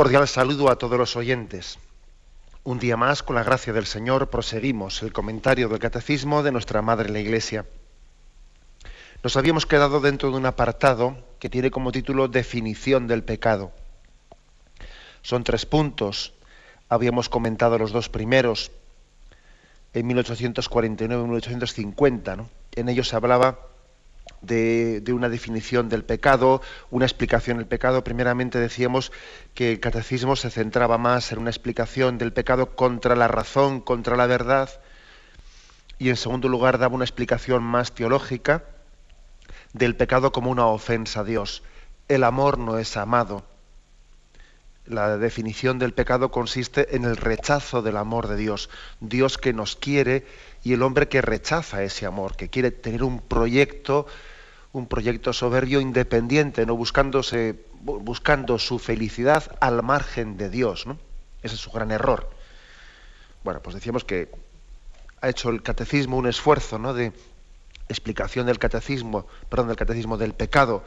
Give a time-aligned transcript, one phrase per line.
[0.00, 1.78] Cordial saludo a todos los oyentes.
[2.64, 6.80] Un día más, con la gracia del Señor, proseguimos el comentario del Catecismo de nuestra
[6.80, 7.66] Madre la Iglesia.
[9.22, 13.72] Nos habíamos quedado dentro de un apartado que tiene como título Definición del pecado.
[15.20, 16.32] Son tres puntos.
[16.88, 18.70] Habíamos comentado los dos primeros
[19.92, 22.46] en 1849 y 1850.
[22.76, 23.58] En ellos se hablaba
[24.42, 28.04] de, una definición del pecado, una explicación del pecado.
[28.04, 29.12] Primeramente decíamos
[29.54, 34.16] que el catecismo se centraba más en una explicación del pecado contra la razón, contra
[34.16, 34.70] la verdad,
[35.98, 38.64] y en segundo lugar daba una explicación más teológica
[39.72, 41.62] del pecado como una ofensa a Dios.
[42.08, 43.44] El amor no es amado.
[44.86, 48.70] La definición del pecado consiste en el rechazo del amor de Dios.
[48.98, 50.26] Dios que nos quiere
[50.64, 54.06] y el hombre que rechaza ese amor, que quiere tener un proyecto
[54.72, 60.86] un proyecto soberbio independiente, no buscándose, buscando su felicidad al margen de Dios.
[60.86, 60.96] ¿no?
[61.42, 62.30] Ese es su gran error.
[63.42, 64.30] Bueno, pues decíamos que
[65.20, 66.94] ha hecho el catecismo un esfuerzo ¿no?
[66.94, 67.12] de
[67.88, 70.84] explicación del catecismo, perdón, del catecismo del pecado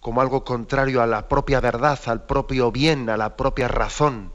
[0.00, 4.32] como algo contrario a la propia verdad, al propio bien, a la propia razón.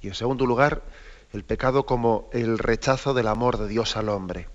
[0.00, 0.82] Y en segundo lugar,
[1.32, 4.48] el pecado como el rechazo del amor de Dios al hombre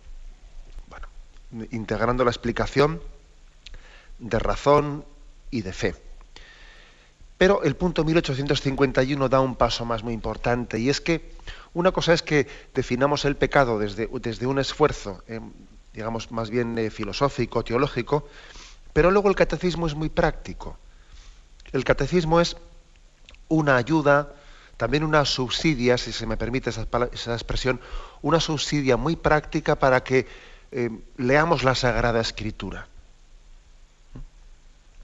[1.72, 3.02] integrando la explicación
[4.20, 5.06] de razón
[5.50, 5.96] y de fe.
[7.38, 11.32] Pero el punto 1851 da un paso más muy importante y es que
[11.74, 15.40] una cosa es que definamos el pecado desde, desde un esfuerzo, eh,
[15.94, 18.28] digamos más bien eh, filosófico, teológico,
[18.94, 20.78] pero luego el catecismo es muy práctico.
[21.72, 22.58] El catecismo es
[23.48, 24.34] una ayuda,
[24.78, 27.80] también una subsidia, si se me permite esa, esa expresión,
[28.22, 30.28] una subsidia muy práctica para que
[30.72, 32.88] eh, leamos la Sagrada Escritura.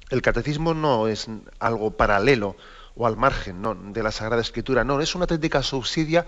[0.10, 1.28] El catecismo no es
[1.60, 2.56] algo paralelo
[2.96, 6.26] o al margen de la Sagrada Escritura, no, es una auténtica subsidia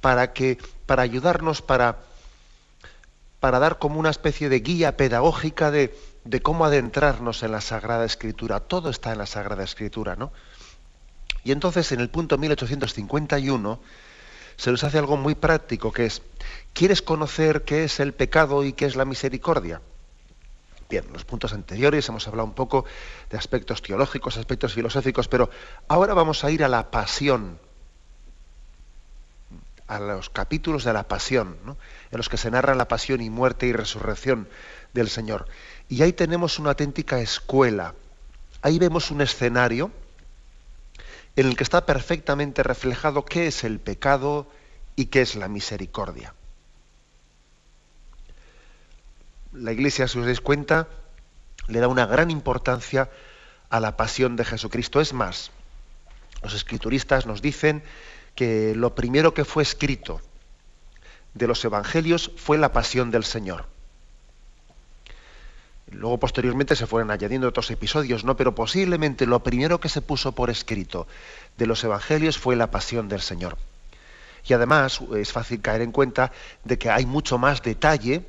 [0.00, 2.00] para, que, para ayudarnos, para,
[3.38, 8.04] para dar como una especie de guía pedagógica de, de cómo adentrarnos en la Sagrada
[8.04, 8.60] Escritura.
[8.60, 10.32] Todo está en la Sagrada Escritura, ¿no?
[11.44, 13.80] Y entonces en el punto 1851
[14.60, 16.20] se nos hace algo muy práctico, que es,
[16.74, 19.80] ¿quieres conocer qué es el pecado y qué es la misericordia?
[20.90, 22.84] Bien, en los puntos anteriores hemos hablado un poco
[23.30, 25.48] de aspectos teológicos, aspectos filosóficos, pero
[25.88, 27.58] ahora vamos a ir a la pasión,
[29.86, 31.56] a los capítulos de la pasión,
[32.10, 34.46] en los que se narra la pasión y muerte y resurrección
[34.92, 35.46] del Señor.
[35.88, 37.94] Y ahí tenemos una auténtica escuela.
[38.60, 39.90] Ahí vemos un escenario
[41.36, 44.48] en el que está perfectamente reflejado qué es el pecado
[44.96, 46.34] y qué es la misericordia.
[49.52, 50.88] La Iglesia, si os dais cuenta,
[51.66, 53.10] le da una gran importancia
[53.68, 55.00] a la pasión de Jesucristo.
[55.00, 55.50] Es más,
[56.42, 57.82] los escrituristas nos dicen
[58.34, 60.20] que lo primero que fue escrito
[61.34, 63.66] de los evangelios fue la pasión del Señor.
[65.92, 68.36] Luego posteriormente se fueron añadiendo otros episodios, ¿no?
[68.36, 71.06] Pero posiblemente lo primero que se puso por escrito
[71.58, 73.58] de los evangelios fue la pasión del Señor.
[74.46, 76.32] Y además es fácil caer en cuenta
[76.64, 78.24] de que hay mucho más detalle,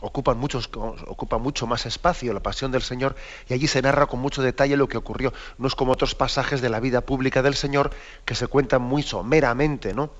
[0.00, 3.16] ocupa mucho más espacio la pasión del Señor
[3.48, 5.32] y allí se narra con mucho detalle lo que ocurrió.
[5.58, 7.90] No es como otros pasajes de la vida pública del Señor
[8.24, 10.10] que se cuentan muy someramente, ¿no?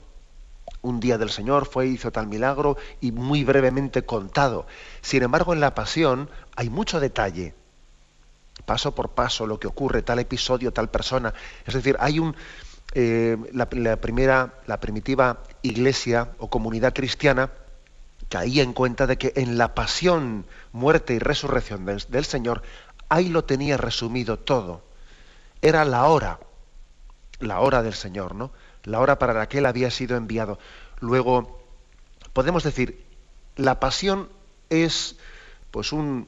[0.83, 4.67] Un día del Señor fue, hizo tal milagro y muy brevemente contado.
[5.01, 7.55] Sin embargo, en la pasión hay mucho detalle,
[8.65, 11.35] paso por paso, lo que ocurre, tal episodio, tal persona.
[11.67, 12.37] Es decir, hay un,
[12.95, 17.51] eh, la, primera, la primitiva iglesia o comunidad cristiana
[18.29, 22.63] caía en cuenta de que en la pasión, muerte y resurrección del Señor,
[23.09, 24.83] ahí lo tenía resumido todo.
[25.63, 26.41] Era la hora,
[27.39, 28.51] la hora del Señor, ¿no?
[28.87, 30.59] La hora para la que él había sido enviado.
[31.01, 31.61] Luego,
[32.33, 33.05] podemos decir,
[33.57, 34.31] la pasión
[34.71, 35.17] es
[35.71, 36.27] pues un,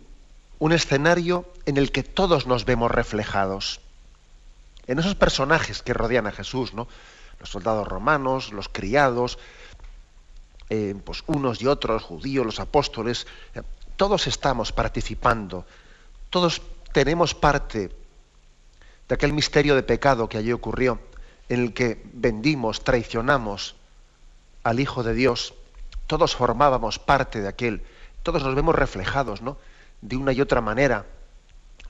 [0.59, 3.81] un escenario en el que todos nos vemos reflejados.
[4.87, 6.89] En esos personajes que rodean a Jesús, ¿no?
[7.41, 9.39] Los soldados romanos, los criados,
[10.71, 13.63] eh, pues unos y otros, judíos, los apóstoles, eh,
[13.97, 15.65] todos estamos participando,
[16.31, 16.61] todos
[16.93, 17.91] tenemos parte
[19.09, 20.99] de aquel misterio de pecado que allí ocurrió,
[21.49, 23.77] en el que vendimos, traicionamos
[24.63, 25.55] al Hijo de Dios,
[26.07, 27.83] todos formábamos parte de aquel,
[28.23, 29.57] todos nos vemos reflejados, ¿no?
[30.01, 31.07] De una y otra manera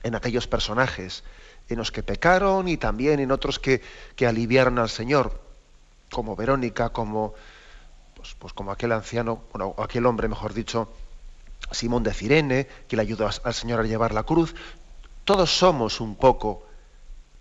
[0.03, 1.23] en aquellos personajes,
[1.69, 3.81] en los que pecaron y también en otros que,
[4.15, 5.41] que aliviaron al Señor,
[6.11, 7.33] como Verónica, como,
[8.15, 10.89] pues, pues como aquel anciano, bueno, aquel hombre, mejor dicho,
[11.71, 14.55] Simón de Cirene, que le ayudó al Señor a llevar la cruz.
[15.23, 16.65] Todos somos un poco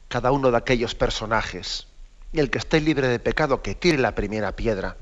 [0.08, 1.87] cada uno de aquellos personajes.
[2.32, 4.96] Y el que esté libre de pecado, que tire la primera piedra.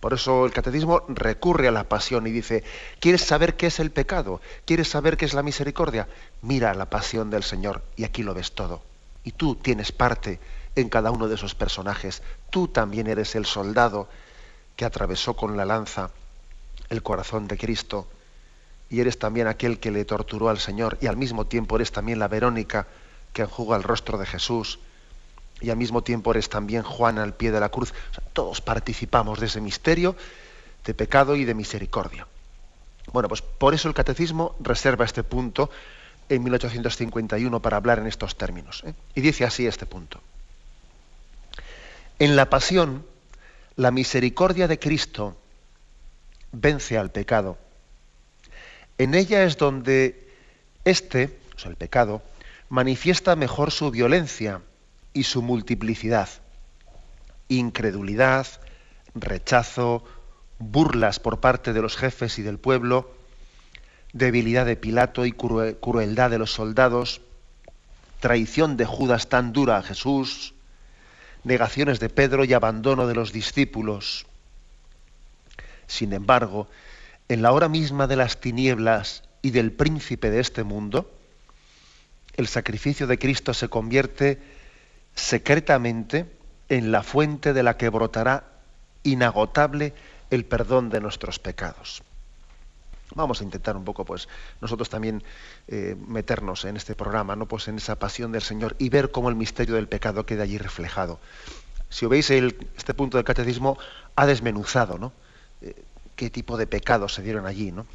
[0.00, 2.62] Por eso el catecismo recurre a la pasión y dice,
[3.00, 4.42] ¿quieres saber qué es el pecado?
[4.66, 6.08] ¿Quieres saber qué es la misericordia?
[6.42, 8.82] Mira la pasión del Señor y aquí lo ves todo.
[9.22, 10.40] Y tú tienes parte
[10.76, 12.22] en cada uno de esos personajes.
[12.50, 14.08] Tú también eres el soldado
[14.76, 16.10] que atravesó con la lanza
[16.90, 18.06] el corazón de Cristo
[18.90, 22.18] y eres también aquel que le torturó al Señor y al mismo tiempo eres también
[22.18, 22.86] la Verónica
[23.32, 24.78] que enjuga el rostro de Jesús
[25.60, 27.94] y al mismo tiempo eres también Juan al pie de la cruz.
[28.32, 30.16] todos participamos de ese misterio
[30.84, 32.26] de pecado y de misericordia.
[33.12, 35.70] Bueno, pues por eso el catecismo reserva este punto
[36.28, 38.82] en 1851 para hablar en estos términos.
[38.86, 38.94] ¿eh?
[39.14, 40.20] Y dice así este punto.
[42.18, 43.06] En la pasión,
[43.76, 45.36] la misericordia de Cristo
[46.52, 47.58] vence al pecado.
[48.98, 50.28] En ella es donde
[50.84, 52.22] éste, o sea, el pecado,
[52.68, 54.60] manifiesta mejor su violencia
[55.14, 56.28] y su multiplicidad.
[57.48, 58.46] Incredulidad,
[59.14, 60.04] rechazo,
[60.58, 63.10] burlas por parte de los jefes y del pueblo,
[64.12, 67.20] debilidad de Pilato y crueldad de los soldados,
[68.20, 70.54] traición de Judas tan dura a Jesús,
[71.44, 74.26] negaciones de Pedro y abandono de los discípulos.
[75.86, 76.68] Sin embargo,
[77.28, 81.10] en la hora misma de las tinieblas y del príncipe de este mundo,
[82.36, 84.40] el sacrificio de Cristo se convierte
[85.14, 86.30] secretamente
[86.68, 88.44] en la fuente de la que brotará
[89.02, 89.92] inagotable
[90.30, 92.02] el perdón de nuestros pecados.
[93.14, 94.28] Vamos a intentar un poco, pues,
[94.60, 95.22] nosotros también
[95.68, 97.46] eh, meternos en este programa, ¿no?
[97.46, 100.58] Pues en esa pasión del Señor y ver cómo el misterio del pecado queda allí
[100.58, 101.20] reflejado.
[101.90, 103.78] Si veis este punto del catecismo,
[104.16, 105.12] ha desmenuzado, ¿no?
[105.62, 105.74] Eh,
[106.16, 107.86] qué tipo de pecados se dieron allí, ¿no?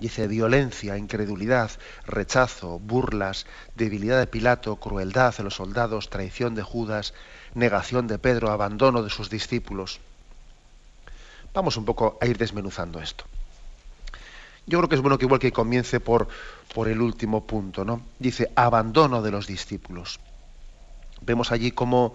[0.00, 1.72] Dice violencia, incredulidad,
[2.06, 7.14] rechazo, burlas, debilidad de Pilato, crueldad de los soldados, traición de Judas,
[7.54, 9.98] negación de Pedro, abandono de sus discípulos.
[11.52, 13.24] Vamos un poco a ir desmenuzando esto.
[14.66, 16.28] Yo creo que es bueno que igual que comience por,
[16.74, 18.02] por el último punto, ¿no?
[18.18, 20.20] Dice abandono de los discípulos.
[21.22, 22.14] Vemos allí cómo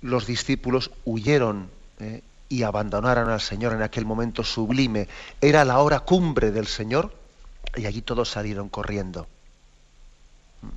[0.00, 1.70] los discípulos huyeron
[2.00, 2.22] ¿eh?
[2.48, 5.08] Y abandonaron al Señor en aquel momento sublime.
[5.40, 7.12] Era la hora cumbre del Señor
[7.74, 9.26] y allí todos salieron corriendo.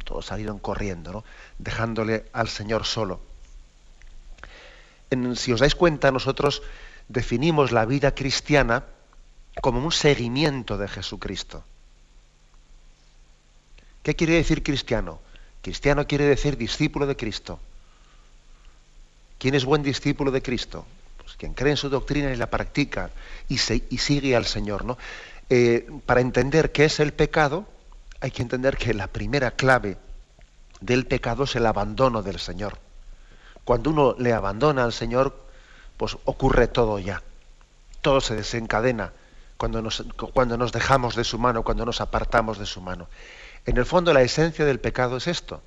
[0.04, 1.24] Todos salieron corriendo, ¿no?
[1.58, 3.22] dejándole al Señor solo.
[5.36, 6.62] si os dais cuenta, nosotros
[7.08, 8.86] definimos la vida cristiana
[9.62, 11.64] como un seguimiento de Jesucristo.
[14.04, 15.20] ¿Qué quiere decir cristiano?
[15.62, 17.60] Cristiano quiere decir discípulo de Cristo.
[19.38, 20.86] ¿Quién es buen discípulo de Cristo?
[21.30, 23.12] Pues quien cree en su doctrina y la practica
[23.48, 24.84] y, sigue al Señor.
[24.84, 24.98] ¿no?
[25.48, 27.68] Eh, para entender qué es el pecado,
[28.20, 30.00] hay que entender que la primera clave
[30.82, 32.80] del pecado es el abandono del Señor.
[33.64, 35.46] Cuando uno le abandona al Señor,
[35.98, 37.22] pues ocurre todo ya.
[38.02, 39.14] Todo se desencadena
[39.58, 43.08] cuando nos, cuando nos dejamos de su mano, cuando nos apartamos de su mano.
[43.68, 45.62] En el fondo la esencia del pecado es esto,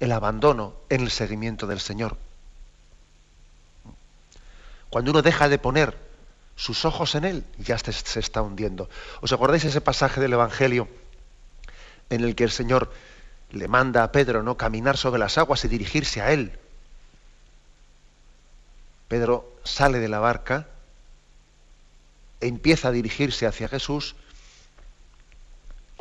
[0.00, 2.16] el abandono en el seguimiento del Señor.
[4.94, 5.98] Cuando uno deja de poner
[6.54, 8.88] sus ojos en Él, ya se, está hundiendo.
[9.22, 10.86] ¿Os acordáis ese pasaje del Evangelio
[12.10, 12.92] en el que el Señor
[13.50, 16.56] le manda a Pedro no caminar sobre las aguas y dirigirse a Él?
[19.08, 20.68] Pedro sale de la barca,
[22.40, 24.14] empieza a dirigirse hacia Jesús,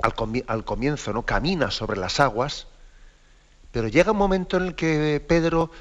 [0.03, 0.13] al,
[0.45, 2.67] al, comienzo no camina sobre las aguas,
[3.71, 5.71] pero llega un momento en el que Pedro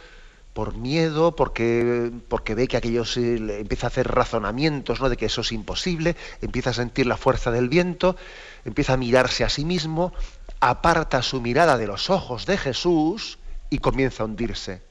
[0.53, 5.09] por miedo, porque, porque ve que aquello se, empieza a hacer razonamientos ¿no?
[5.09, 8.17] de que eso es imposible, empieza a sentir la fuerza del viento,
[8.65, 10.13] empieza a mirarse a sí mismo,
[10.61, 13.39] aparta su mirada de los ojos de Jesús
[13.71, 14.83] y comienza a hundirse.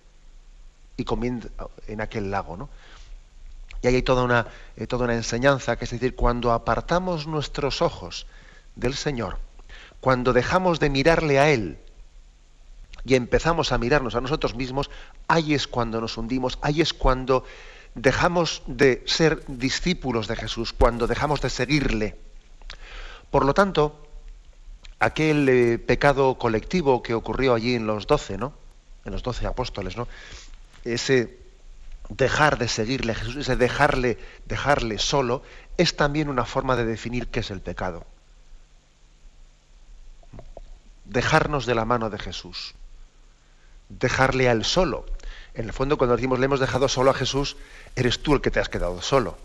[0.98, 1.48] Y comienza
[1.88, 2.58] en aquel lago.
[2.58, 2.70] ¿no?
[3.82, 7.82] Y ahí hay toda una, eh, toda una enseñanza, que es decir, cuando apartamos nuestros
[7.82, 8.28] ojos
[8.76, 9.38] del Señor,
[10.00, 11.78] cuando dejamos de mirarle a Él,
[13.06, 14.90] y empezamos a mirarnos a nosotros mismos,
[15.28, 17.44] ahí es cuando nos hundimos, ahí es cuando
[17.96, 22.18] dejamos de ser discípulos de Jesús, cuando dejamos de seguirle.
[23.30, 24.08] Por lo tanto,
[25.00, 28.54] aquel eh, pecado colectivo que ocurrió allí en los doce, ¿no?
[29.04, 30.08] En los doce apóstoles, ¿no?
[30.84, 31.40] Ese
[32.10, 35.44] dejar de seguirle a Jesús, ese dejarle, dejarle solo,
[35.78, 38.06] es también una forma de definir qué es el pecado.
[41.06, 42.76] Dejarnos de la mano de Jesús.
[44.00, 45.06] Dejarle a él solo.
[45.54, 47.58] En el fondo, cuando decimos le hemos dejado solo a Jesús,
[47.96, 49.38] eres tú el que te has quedado solo.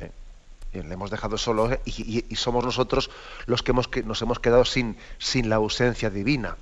[0.00, 0.82] ¿Eh?
[0.82, 1.80] Le hemos dejado solo ¿eh?
[1.84, 3.10] y, somos nosotros
[3.46, 6.56] los que, hemos, que nos hemos quedado sin, sin la ausencia divina,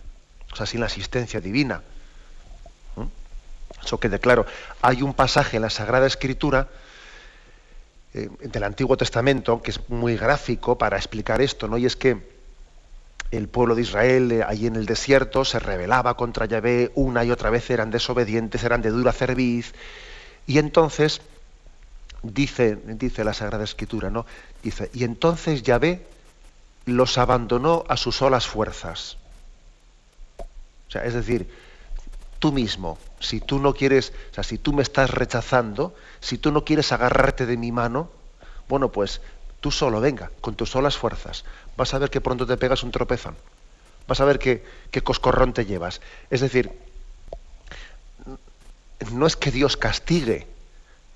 [0.53, 1.83] o sea, sin la asistencia divina.
[3.85, 4.45] Eso quede claro.
[4.83, 6.69] Hay un pasaje en la Sagrada Escritura
[8.15, 11.79] eh, del Antiguo Testamento que es muy gráfico para explicar esto, ¿no?
[11.79, 12.38] Y es que
[13.31, 17.31] el pueblo de Israel eh, allí en el desierto se rebelaba contra Yahvé una y
[17.31, 19.75] otra vez, eran desobedientes, eran de dura cerviz,
[20.47, 21.21] y entonces
[22.23, 24.27] dice, dice la Sagrada Escritura, ¿no?
[24.63, 26.07] Dice, y entonces Yahvé
[26.87, 29.19] los abandonó a sus solas fuerzas.
[30.39, 31.49] O sea, es decir,
[32.39, 36.51] tú mismo, si tú no quieres, o sea, si tú me estás rechazando, si tú
[36.51, 38.11] no quieres agarrarte de mi mano,
[38.69, 39.21] bueno, pues
[39.61, 41.45] tú solo, venga, con tus solas fuerzas,
[41.79, 43.37] vas a ver que pronto te pegas un tropezón,
[44.09, 44.63] vas a ver qué,
[45.03, 46.01] coscorrón te llevas.
[46.29, 46.73] Es decir,
[49.13, 50.49] no es que Dios castigue,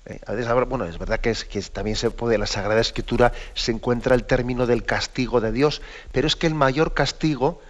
[0.05, 0.19] ¿eh?
[0.67, 4.15] bueno, es verdad que, es, que también se puede, en la Sagrada Escritura se encuentra
[4.15, 5.81] el término del castigo de Dios,
[6.13, 7.61] pero es que el mayor castigo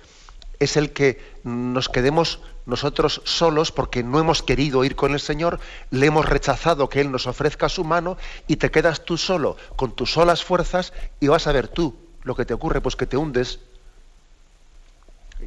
[0.60, 5.60] es el que nos quedemos nosotros solos porque no hemos querido ir con el Señor,
[5.90, 9.96] le hemos rechazado que Él nos ofrezca su mano y te quedas tú solo, con
[9.96, 13.18] tus solas fuerzas y vas a ver tú lo que te ocurre, pues que te
[13.18, 13.60] hundes.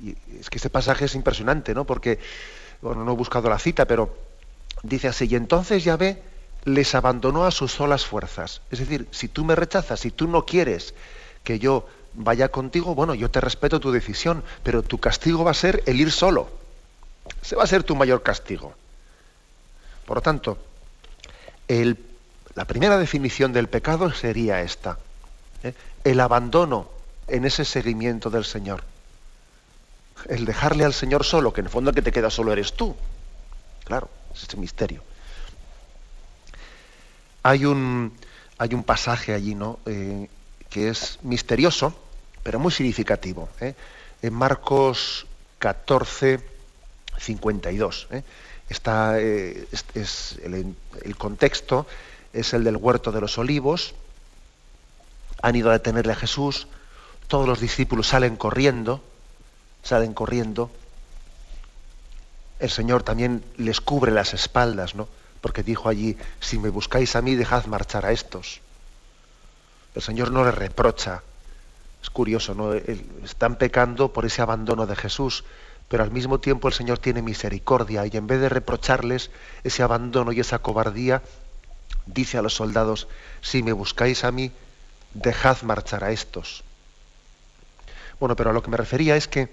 [0.02, 1.84] Y es que este pasaje es impresionante, ¿no?
[1.84, 2.18] Porque,
[2.82, 4.16] bueno, no he buscado la cita, pero
[4.82, 6.22] dice así, y entonces Yahvé
[6.64, 8.60] les abandonó a sus solas fuerzas.
[8.70, 10.94] Es decir, si tú me rechazas, si tú no quieres
[11.44, 15.54] que yo vaya contigo, bueno, yo te respeto tu decisión, pero tu castigo va a
[15.54, 16.50] ser el ir solo.
[17.42, 18.74] Ese va a ser tu mayor castigo.
[20.06, 20.58] Por lo tanto,
[21.68, 24.98] la primera definición del pecado sería esta,
[25.62, 25.74] ¿eh?
[26.10, 26.88] El abandono
[27.26, 28.84] en ese seguimiento del Señor.
[30.28, 32.74] El dejarle al Señor solo, que en el fondo el que te queda solo eres
[32.74, 32.94] tú.
[33.84, 35.02] Claro, es ese misterio.
[37.42, 38.12] Hay un,
[38.56, 39.80] hay un pasaje allí, ¿no?
[39.86, 40.28] Eh,
[40.70, 41.92] que es misterioso,
[42.44, 43.48] pero muy significativo.
[43.60, 43.74] ¿eh?
[44.22, 45.26] En Marcos
[45.58, 46.40] 14,
[47.18, 48.06] 52.
[48.12, 48.22] ¿eh?
[48.68, 51.86] Está, es, el, contexto
[52.32, 53.94] es el del huerto de los olivos.
[55.46, 56.66] Han ido a detenerle a Jesús.
[57.28, 59.00] Todos los discípulos salen corriendo,
[59.84, 60.72] salen corriendo.
[62.58, 65.06] El Señor también les cubre las espaldas, ¿no?
[65.40, 68.60] Porque dijo allí, si me buscáis a mí, dejad marchar a estos.
[69.94, 71.22] El Señor no les reprocha
[72.02, 72.72] es curioso, ¿no?
[72.74, 75.44] Están pecando por ese abandono de Jesús,
[75.88, 79.30] pero al mismo tiempo el Señor tiene misericordia y en vez de reprocharles
[79.62, 81.22] ese abandono y esa cobardía,
[82.06, 83.06] dice a los soldados,
[83.42, 84.50] si me buscáis a mí,
[85.20, 86.62] dejad marchar a estos.
[88.20, 89.48] Bueno, pero a lo que me refería es que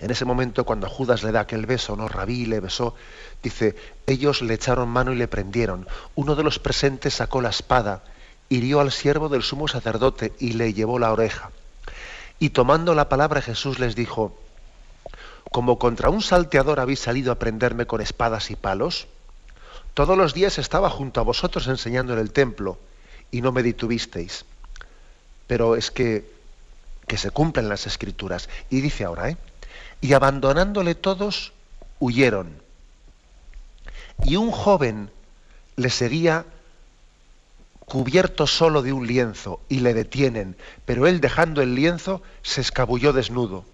[0.00, 2.08] en ese momento cuando Judas le da aquel beso, ¿no?
[2.08, 2.94] Rabí le besó,
[3.42, 5.88] dice, ellos le echaron mano y le prendieron.
[6.14, 8.02] Uno de los presentes sacó la espada
[8.48, 11.50] hirió al siervo del sumo sacerdote y le llevó la oreja.
[12.38, 14.38] Y tomando la palabra Jesús les dijo,
[15.50, 19.08] como contra un salteador habéis salido a prenderme con espadas y palos,
[19.94, 22.78] todos los días estaba junto a vosotros enseñando en el templo
[23.30, 24.44] y no me detuvisteis.
[25.46, 26.30] Pero es que,
[27.06, 28.48] que se cumplen las escrituras.
[28.70, 29.36] Y dice ahora, ¿eh?
[30.00, 31.52] Y abandonándole todos,
[31.98, 32.60] huyeron.
[34.24, 35.10] Y un joven
[35.76, 36.44] le seguía
[37.88, 43.14] cubierto solo de un lienzo, y le detienen, pero él dejando el lienzo se escabulló
[43.14, 43.64] desnudo.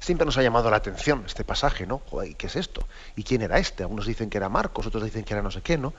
[0.00, 2.02] Siempre nos ha llamado la atención este pasaje, ¿no?
[2.38, 2.88] ¿Qué es esto?
[3.14, 3.82] ¿Y quién era este?
[3.82, 5.92] Algunos dicen que era Marcos, otros dicen que era no sé qué, ¿no?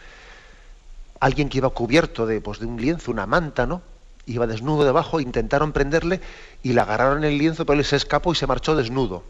[1.19, 3.81] Alguien que iba cubierto de, pues, de un lienzo, una manta, ¿no?
[4.25, 6.21] Iba desnudo debajo, intentaron prenderle
[6.61, 9.23] y le agarraron el lienzo, pero él se escapó y se marchó desnudo.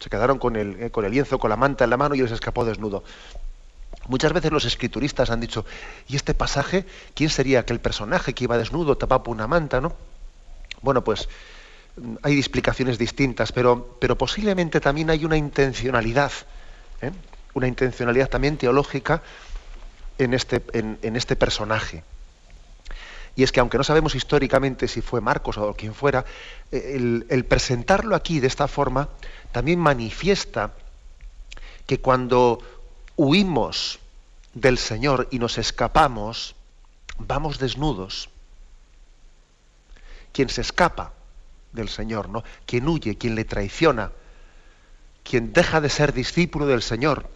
[0.00, 2.20] Se quedaron con el, eh, con el lienzo, con la manta en la mano y
[2.20, 3.02] él se escapó desnudo.
[4.08, 5.64] Muchas veces los escrituristas han dicho,
[6.06, 6.84] ¿y este pasaje?
[7.14, 9.94] ¿Quién sería aquel personaje que iba desnudo, tapado por una manta, no?
[10.82, 11.28] Bueno, pues
[11.96, 16.30] mm, hay explicaciones distintas, pero, pero posiblemente también hay una intencionalidad,
[17.02, 17.10] ¿eh?
[17.54, 19.22] una intencionalidad también teológica
[20.18, 22.02] en este, en, este personaje.
[23.34, 26.24] Y es que aunque no sabemos históricamente si fue Marcos o quien fuera,
[26.72, 29.08] eh, el, presentarlo aquí de esta forma
[29.52, 30.72] también manifiesta
[31.86, 32.58] que cuando
[33.16, 33.98] huimos
[34.54, 36.54] del Señor y nos escapamos,
[37.18, 38.30] vamos desnudos.
[40.32, 41.12] Quien se escapa
[41.72, 42.42] del Señor, ¿no?
[42.64, 44.12] Quien huye, quien le traiciona,
[45.22, 47.28] quien deja de ser discípulo del Señor,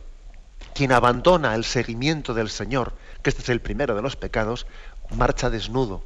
[0.75, 4.67] quien abandona el seguimiento del Señor, que este es el primero de los pecados,
[5.11, 6.03] marcha desnudo.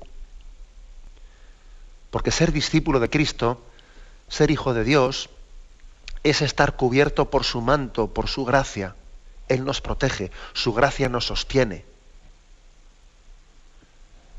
[2.11, 3.61] Porque ser discípulo de Cristo,
[4.29, 5.31] ser hijo de Dios,
[6.23, 8.95] es estar cubierto por su manto, por su gracia.
[9.49, 11.85] Él nos protege, su gracia nos sostiene.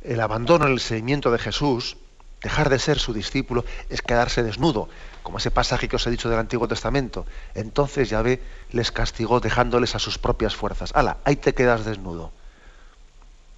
[0.02, 1.98] El abandono en el seguimiento de Jesús,
[2.42, 4.88] dejar de ser su discípulo, es quedarse desnudo,
[5.24, 7.26] como ese pasaje que os he dicho del Antiguo Testamento.
[7.56, 10.92] Entonces Yahvé les castigó dejándoles a sus propias fuerzas.
[10.94, 11.18] ¡Hala!
[11.24, 12.32] Ahí te quedas desnudo.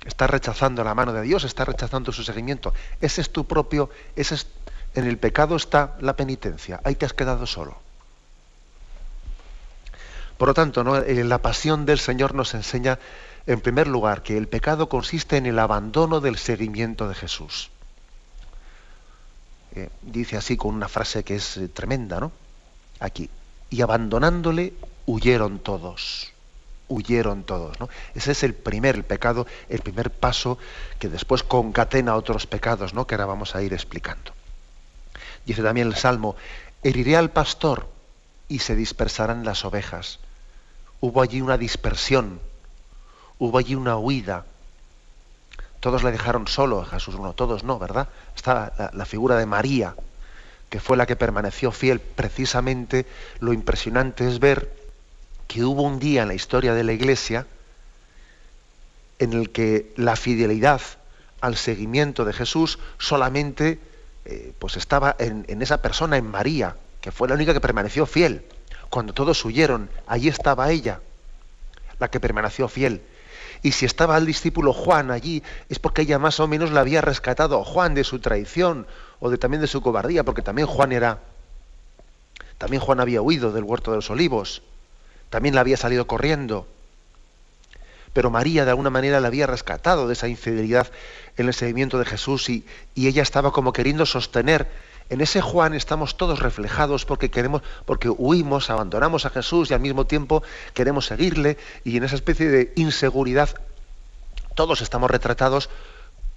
[0.05, 2.73] Estás rechazando la mano de Dios, estás rechazando su seguimiento.
[3.01, 4.47] Ese es tu propio, ese es,
[4.95, 6.79] en el pecado está la penitencia.
[6.83, 7.75] Ahí te has quedado solo.
[10.37, 10.97] Por lo tanto, ¿no?
[10.97, 12.99] Eh, la pasión del Señor nos enseña,
[13.47, 17.71] en primer lugar, que el pecado consiste en el abandono del seguimiento de Jesús.
[20.01, 22.31] Dice así con una frase que es eh, tremenda, ¿no?
[22.99, 23.29] Aquí.
[23.69, 24.73] Y abandonándole,
[25.05, 26.31] huyeron todos.
[26.87, 27.89] Huyeron todos, ¿no?
[28.15, 30.57] Ese es el primer pecado, el primer paso
[30.99, 33.05] que después concatena otros pecados, ¿no?
[33.05, 34.31] Que ahora vamos a ir explicando.
[35.45, 36.35] Dice también el Salmo,
[36.83, 37.89] heriré al pastor
[38.47, 40.19] y se dispersarán las ovejas
[40.99, 42.39] hubo allí una dispersión,
[43.39, 44.45] hubo allí una huida.
[45.79, 48.09] Todos le dejaron solo a Jesús, no, todos no, ¿verdad?
[48.35, 49.95] Está la, figura de María,
[50.69, 51.99] que fue la que permaneció fiel.
[51.99, 53.05] Precisamente
[53.39, 54.73] lo impresionante es ver
[55.47, 57.45] que hubo un día en la historia de la Iglesia
[59.19, 60.81] en el que la fidelidad
[61.41, 63.79] al seguimiento de Jesús solamente
[64.25, 68.05] eh, pues estaba en, en esa persona, en María, que fue la única que permaneció
[68.05, 68.43] fiel.
[68.89, 71.01] Cuando todos huyeron, allí estaba ella,
[71.99, 73.01] la que permaneció fiel.
[73.61, 77.01] Y si estaba el discípulo Juan allí, es porque ella más o menos la había
[77.01, 78.87] rescatado a Juan de su traición
[79.19, 81.19] o de, también de su cobardía, porque también Juan era,
[82.57, 84.61] también Juan había huido del huerto de los olivos,
[85.29, 86.67] también la había salido corriendo.
[88.13, 90.91] Pero María de alguna manera la había rescatado de esa infidelidad
[91.35, 92.65] en el seguimiento de Jesús y,
[92.95, 94.67] y ella estaba como queriendo sostener
[95.09, 99.79] en ese Juan estamos todos reflejados porque queremos, porque huimos, abandonamos a Jesús y al
[99.79, 100.43] mismo tiempo
[100.73, 103.49] queremos seguirle y en esa especie de inseguridad
[104.55, 105.69] todos estamos retratados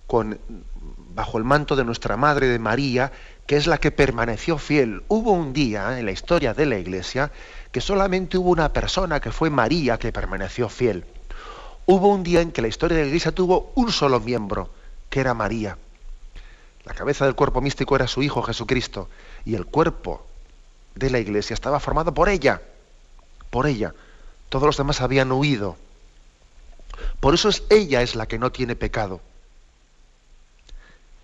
[0.06, 0.38] con,
[1.14, 3.12] bajo el manto de nuestra Madre de María,
[3.46, 5.02] que es la que permaneció fiel.
[5.08, 7.32] Hubo un día en la historia de la Iglesia
[7.72, 11.04] que solamente hubo una persona que fue María que permaneció fiel.
[11.86, 14.70] Hubo un día en que la historia de la Iglesia tuvo un solo miembro,
[15.08, 15.78] que era María.
[16.84, 19.08] La cabeza del cuerpo místico era su Hijo Jesucristo
[19.44, 20.26] y el cuerpo
[20.94, 22.62] de la iglesia estaba formado por ella,
[23.50, 23.94] por ella.
[24.48, 25.76] Todos los demás habían huido.
[27.20, 29.20] Por eso es ella es la que no tiene pecado.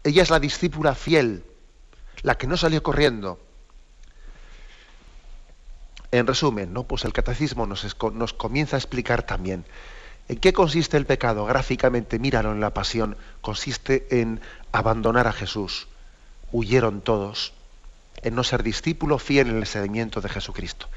[0.05, 1.45] Ella es la discípula fiel,
[2.23, 3.41] la que no salió corriendo.
[6.13, 6.85] En resumen, ¿no?
[6.85, 9.65] pues el catecismo nos, nos comienza a explicar también
[10.29, 11.45] ¿En qué consiste el pecado?
[11.47, 13.17] Gráficamente, míralo en la pasión.
[13.41, 14.41] Consiste en
[14.79, 15.89] abandonar a Jesús.
[16.53, 17.53] Huyeron todos.
[18.23, 20.89] En no ser discípulo fiel en el seguimiento de Jesucristo.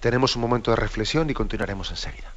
[0.00, 2.32] Tenemos un momento de reflexión y continuaremos enseguida.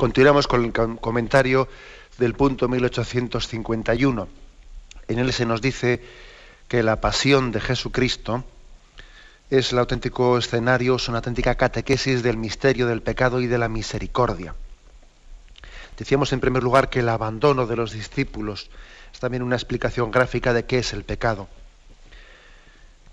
[0.00, 1.68] Continuamos con el comentario
[2.16, 4.28] del punto 1851.
[5.08, 6.02] En él se nos dice
[6.68, 8.42] que la pasión de Jesucristo
[9.50, 13.68] es el auténtico escenario, es una auténtica catequesis del misterio del pecado y de la
[13.68, 14.54] misericordia.
[15.98, 18.70] Decíamos en primer lugar que el abandono de los discípulos
[19.12, 21.46] es también una explicación gráfica de qué es el pecado.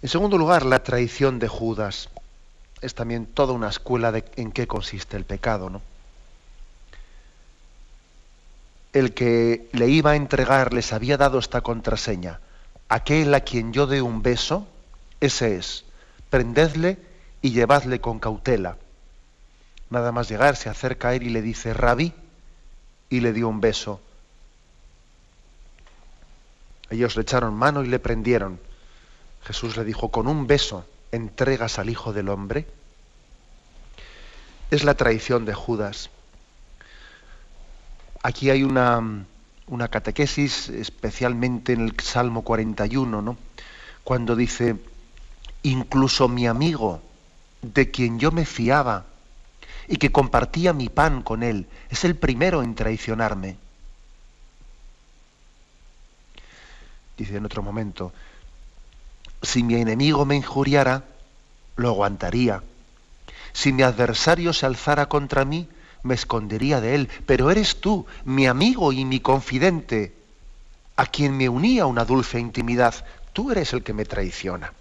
[0.02, 2.08] En segundo lugar, la traición de Judas
[2.80, 5.82] es también toda una escuela de en qué consiste el pecado, ¿no?
[8.93, 12.39] El que le iba a entregar les había dado esta contraseña.
[12.89, 14.67] Aquel a quien yo dé un beso,
[15.19, 15.86] ese es.
[16.30, 16.97] Prendedle
[17.41, 18.78] y llevadle con cautela.
[19.89, 22.13] Nada más llegar, se acerca a él y le dice, Rabí,
[23.10, 24.02] y le dio un beso.
[26.89, 28.60] Ellos le echaron mano y le prendieron.
[29.43, 32.67] Jesús le dijo, con un beso entregas al Hijo del Hombre.
[34.71, 36.10] Es la traición de Judas.
[38.28, 39.24] Aquí hay una,
[39.68, 43.38] una catequesis, especialmente en el Salmo 41, ¿no?
[44.04, 44.76] cuando dice,
[45.63, 47.02] incluso mi amigo,
[47.62, 49.06] de quien yo me fiaba,
[49.88, 51.68] y que compartía mi pan con él.
[51.90, 53.56] Es el primero en traicionarme.
[57.18, 58.12] Dice en otro momento,
[59.42, 61.06] si mi enemigo me injuriara,
[61.78, 62.62] lo aguantaría.
[63.54, 65.70] Si mi adversario se alzara contra mí,
[66.08, 67.10] me escondería de él.
[67.26, 70.13] Pero eres tú, mi amigo y mi confidente,
[70.96, 73.06] a quien me unía una dulce intimidad.
[73.34, 74.74] Tú eres el que me traiciona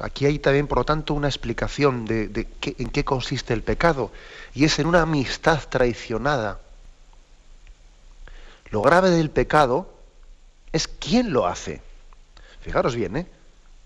[0.00, 4.10] aquí hay también, por lo tanto, una explicación de, en qué consiste el pecado,
[4.54, 6.58] y es en una amistad traicionada.
[8.70, 9.88] Lo grave del pecado
[10.72, 11.80] es quién lo hace.
[12.60, 13.26] Fijaros bien, ¿eh?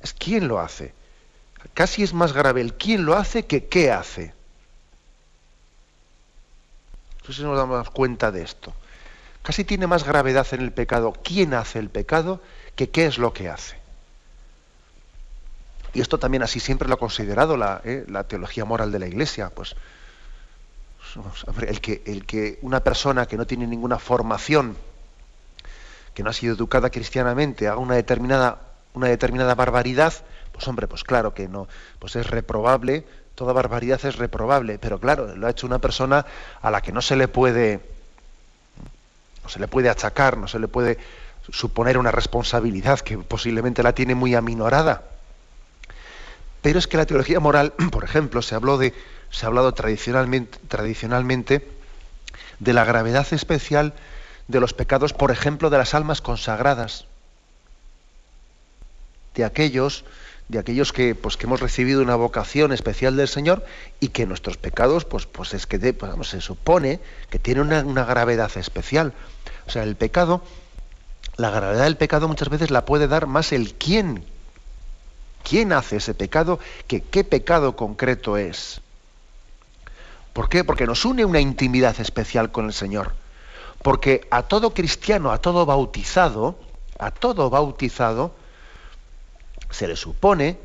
[0.01, 0.95] Es quién lo hace.
[1.75, 4.33] Casi es más grave el quién lo hace que qué hace.
[7.29, 8.73] No sé si nos damos cuenta de esto.
[9.43, 12.41] Casi tiene más gravedad en el pecado quién hace el pecado
[12.75, 13.77] que qué es lo que hace.
[15.93, 19.51] Y esto también así siempre lo ha considerado la, eh, teología moral de la Iglesia.
[19.51, 19.77] Pues,
[21.67, 24.77] el que, el que una persona que no tiene ninguna formación,
[26.14, 28.61] que no ha sido educada cristianamente, haga una determinada,
[28.95, 30.14] una determinada barbaridad,
[30.53, 33.07] pues hombre, pues claro que no, pues es reprobable,
[33.38, 36.27] toda barbaridad es reprobable, pero claro, lo ha hecho una persona
[36.61, 37.81] a la que no se le puede,
[39.44, 40.98] no se le puede achacar, no se le puede
[41.48, 45.05] suponer una responsabilidad que posiblemente la tiene muy aminorada.
[46.62, 48.92] Pero es que la teología moral, por ejemplo, se habló de,
[49.31, 51.68] se ha hablado tradicionalmente, tradicionalmente
[52.59, 53.94] de la gravedad especial
[54.48, 57.05] de los pecados, por ejemplo, de las almas consagradas,
[59.37, 60.05] de aquellos,
[60.49, 63.65] de aquellos que, pues, que hemos recibido una vocación especial del Señor
[64.01, 68.05] y que nuestros pecados, pues, pues es que pues, se supone que tienen una, una
[68.05, 69.13] gravedad especial.
[69.67, 70.43] O sea, el pecado,
[71.37, 74.25] la gravedad del pecado muchas veces la puede dar más el quién
[75.49, 78.81] quién hace ese pecado, que qué pecado concreto es.
[80.33, 80.63] ¿Por qué?
[80.63, 83.15] Porque nos une una intimidad especial con el Señor.
[83.83, 86.59] Porque a todo cristiano, a todo bautizado,
[86.99, 88.35] a todo bautizado,
[89.71, 90.59] se le supone,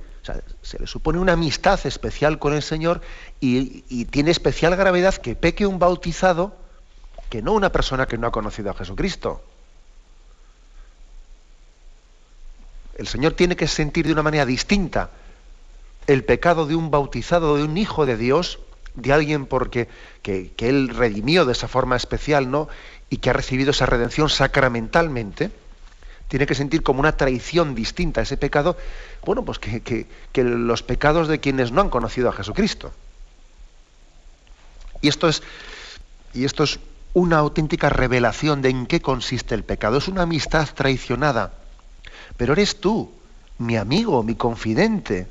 [0.62, 3.02] se le supone una amistad especial con el Señor
[3.40, 6.56] y, y tiene especial gravedad que peque un bautizado
[7.30, 9.42] que no una persona que no ha conocido a Jesucristo.
[12.96, 15.10] El Señor tiene que sentir de una manera distinta
[16.08, 18.60] el pecado de un bautizado, de un hijo de Dios,
[18.96, 19.88] de alguien porque
[20.22, 22.68] que, Él redimió de esa forma especial, ¿no?
[23.10, 25.52] Y que ha recibido esa redención sacramentalmente,
[26.28, 28.78] tiene que sentir como una traición distinta a ese pecado,
[29.26, 32.92] bueno, pues que, que, los pecados de quienes no han conocido a Jesucristo.
[35.02, 35.44] Y esto es,
[36.34, 36.80] y esto es
[37.14, 39.98] una auténtica revelación de en qué consiste el pecado.
[39.98, 41.52] Es una amistad traicionada
[42.38, 43.12] pero eres tú,
[43.60, 45.28] mi amigo, mi confidente,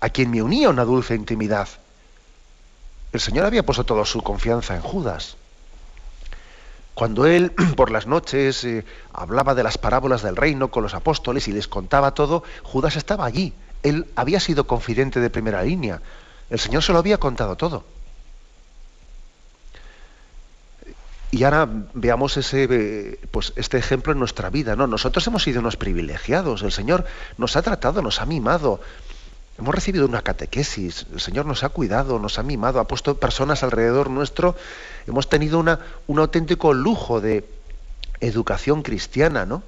[0.00, 1.68] a quien me unía una dulce intimidad.
[3.12, 5.36] El Señor había puesto toda su confianza en Judas.
[6.96, 11.46] Cuando él por las noches eh, hablaba de las parábolas del reino con los apóstoles
[11.46, 13.52] y les contaba todo, Judas estaba allí.
[13.82, 16.00] Él había sido confidente de primera línea.
[16.48, 17.84] El Señor se lo había contado todo.
[21.32, 24.74] Y ahora veamos ese, eh, pues este ejemplo en nuestra vida.
[24.74, 24.86] ¿no?
[24.86, 26.62] Nosotros hemos sido unos privilegiados.
[26.62, 27.04] El Señor
[27.36, 28.80] nos ha tratado, nos ha mimado.
[29.58, 31.06] Hemos recibido una catequesis.
[31.12, 34.54] El Señor nos ha cuidado, nos ha mimado, ha puesto personas alrededor nuestro.
[35.06, 35.64] Hemos tenido
[36.06, 37.48] un auténtico lujo de
[38.20, 39.62] educación cristiana, ¿no?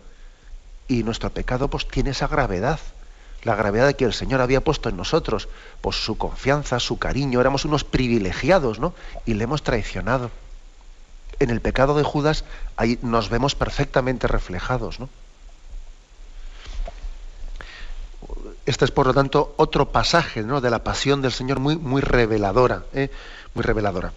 [0.88, 2.81] Y nuestro pecado pues tiene esa gravedad.
[3.44, 5.48] la gravedad que el Señor había puesto en nosotros,
[5.81, 8.94] pues su confianza, su cariño, éramos unos privilegiados, ¿no?
[9.27, 10.31] Y le hemos traicionado.
[11.38, 12.44] En el pecado de Judas
[12.77, 15.09] ahí nos vemos perfectamente reflejados, ¿no?
[18.68, 20.61] Este es, por lo tanto, otro pasaje ¿no?
[20.61, 23.11] de la pasión del Señor muy, muy reveladora, ¿eh?
[23.54, 24.12] muy reveladora.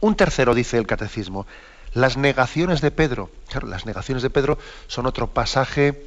[0.00, 1.46] Un tercero dice el catecismo,
[1.94, 3.30] las negaciones de Pedro.
[3.48, 6.04] Claro, las negaciones de Pedro son otro pasaje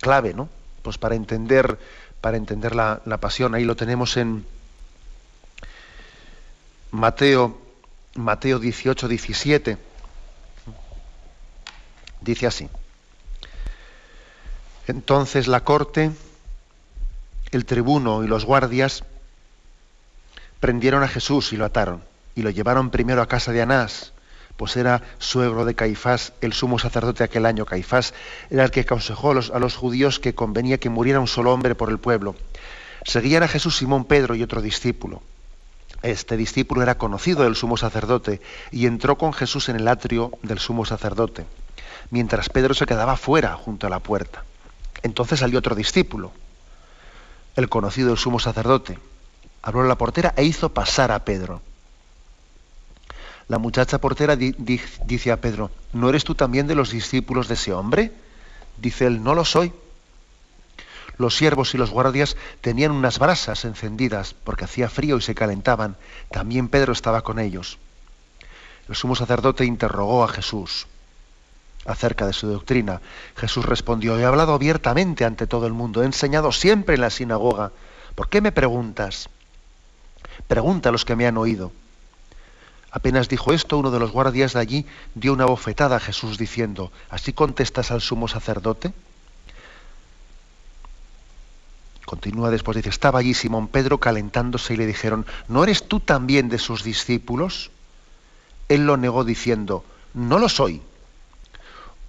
[0.00, 0.48] clave, ¿no?
[0.82, 1.78] Pues para entender,
[2.20, 3.54] para entender la, la pasión.
[3.54, 4.44] Ahí lo tenemos en
[6.90, 7.60] Mateo,
[8.16, 9.78] Mateo 18, 17.
[12.22, 12.68] Dice así.
[14.88, 16.10] Entonces la corte
[17.52, 19.04] el tribuno y los guardias
[20.58, 22.02] prendieron a Jesús y lo ataron
[22.34, 24.12] y lo llevaron primero a casa de Anás,
[24.56, 27.66] pues era suegro de Caifás, el sumo sacerdote aquel año.
[27.66, 28.14] Caifás
[28.50, 31.52] era el que aconsejó a los, a los judíos que convenía que muriera un solo
[31.52, 32.34] hombre por el pueblo.
[33.04, 35.22] Seguían a Jesús Simón Pedro y otro discípulo.
[36.02, 40.58] Este discípulo era conocido del sumo sacerdote y entró con Jesús en el atrio del
[40.58, 41.44] sumo sacerdote,
[42.10, 44.44] mientras Pedro se quedaba fuera junto a la puerta.
[45.02, 46.32] Entonces salió otro discípulo,
[47.56, 48.98] el conocido del sumo sacerdote,
[49.62, 51.62] abrió la portera e hizo pasar a Pedro.
[53.48, 57.72] La muchacha portera dice a Pedro, ¿no eres tú también de los discípulos de ese
[57.72, 58.12] hombre?
[58.78, 59.72] Dice él, no lo soy.
[61.18, 65.96] Los siervos y los guardias tenían unas brasas encendidas porque hacía frío y se calentaban.
[66.30, 67.78] También Pedro estaba con ellos.
[68.88, 70.86] El sumo sacerdote interrogó a Jesús
[71.84, 73.00] acerca de su doctrina.
[73.36, 77.72] Jesús respondió, he hablado abiertamente ante todo el mundo, he enseñado siempre en la sinagoga.
[78.14, 79.28] ¿Por qué me preguntas?
[80.46, 81.72] Pregunta a los que me han oído.
[82.90, 86.92] Apenas dijo esto, uno de los guardias de allí dio una bofetada a Jesús diciendo,
[87.08, 88.92] ¿así contestas al sumo sacerdote?
[92.04, 96.50] Continúa después, dice, estaba allí Simón Pedro calentándose y le dijeron, ¿no eres tú también
[96.50, 97.70] de sus discípulos?
[98.68, 100.82] Él lo negó diciendo, no lo soy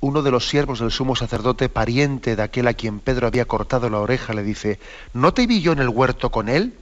[0.04, 3.90] uno de los siervos del sumo sacerdote, pariente de aquel a quien Pedro había cortado
[3.90, 4.78] la oreja, le dice,
[5.14, 6.74] ¿no te vi yo en el huerto con él?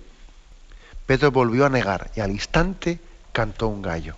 [1.06, 3.00] Pedro volvió a negar y al instante
[3.32, 4.16] cantó un gallo.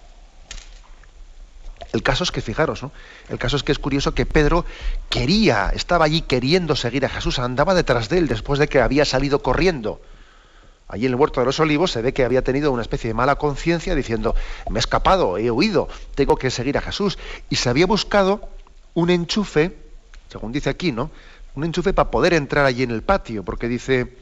[1.92, 2.94] El caso es que, fijaros, ¿no?
[3.28, 4.66] El caso es que es curioso que Pedro
[5.10, 9.04] quería, estaba allí queriendo seguir a Jesús, andaba detrás de él después de que había
[9.04, 10.00] salido corriendo.
[10.88, 13.16] Allí en el huerto de los olivos se ve que había tenido una especie de
[13.16, 14.34] mala conciencia diciendo,
[14.70, 17.20] me he escapado, he huido, tengo que seguir a Jesús.
[17.50, 18.50] Y se había buscado
[18.94, 19.76] un enchufe,
[20.30, 21.12] según dice aquí, ¿no?
[21.56, 24.18] Un enchufe para poder entrar allí en el patio, porque dice,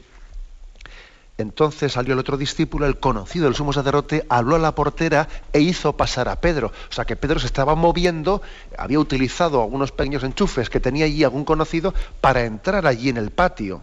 [1.38, 5.60] entonces salió el otro discípulo, el conocido del sumo sacerdote, habló a la portera e
[5.60, 6.72] hizo pasar a Pedro.
[6.90, 8.42] O sea que Pedro se estaba moviendo,
[8.76, 13.30] había utilizado algunos pequeños enchufes que tenía allí algún conocido para entrar allí en el
[13.30, 13.82] patio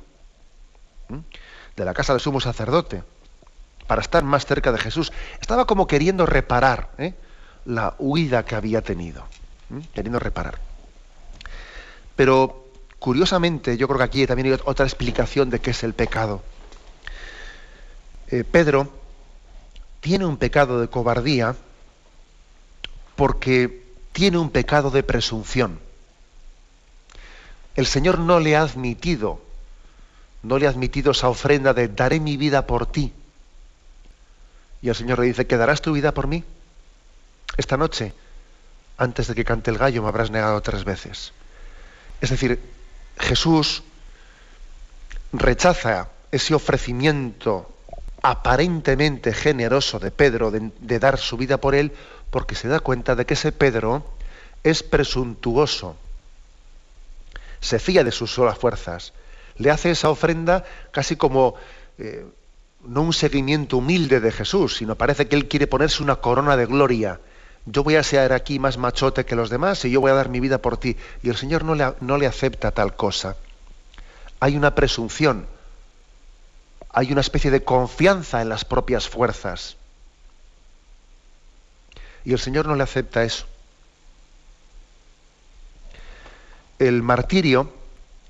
[1.75, 3.04] de la casa del sumo sacerdote,
[3.88, 5.12] para estar más cerca de Jesús.
[5.41, 7.15] Estaba como queriendo reparar ¿eh?
[7.65, 9.23] la huida que había tenido,
[9.93, 10.68] queriendo reparar.
[12.19, 12.65] Pero
[12.99, 16.43] curiosamente, yo creo que aquí también hay otra explicación de qué es el pecado.
[18.27, 18.91] Eh, Pedro
[20.01, 21.55] tiene un pecado de cobardía
[23.15, 25.79] porque tiene un pecado de presunción.
[27.77, 29.41] El Señor no le ha admitido,
[30.43, 33.13] no le ha admitido esa ofrenda de daré mi vida por ti.
[34.82, 36.43] Y el Señor le dice, ¿quedarás tu vida por mí?
[37.55, 38.13] Esta noche,
[38.97, 41.32] antes de que cante el gallo, me habrás negado tres veces.
[42.21, 42.60] Es decir,
[43.17, 43.84] Jesús
[45.32, 47.69] rechaza ese ofrecimiento
[48.21, 51.93] aparentemente generoso de Pedro de, dar su vida por él
[52.29, 54.05] porque se da cuenta de que ese Pedro
[54.63, 55.95] es presuntuoso,
[57.62, 59.13] se fía de sus solas fuerzas,
[59.58, 61.55] le hace esa ofrenda casi como
[61.97, 62.25] eh,
[62.84, 66.65] no un seguimiento humilde de Jesús, sino parece que él quiere ponerse una corona de
[66.65, 67.19] gloria
[67.71, 70.29] yo voy a ser aquí más machote que los demás y yo voy a dar
[70.29, 70.97] mi vida por ti.
[71.21, 73.36] Y el Señor no le, no le acepta tal cosa.
[74.39, 75.45] Hay una presunción,
[76.91, 79.77] hay una especie de confianza en las propias fuerzas.
[82.25, 83.45] Y el Señor no le acepta eso.
[86.79, 87.71] El martirio,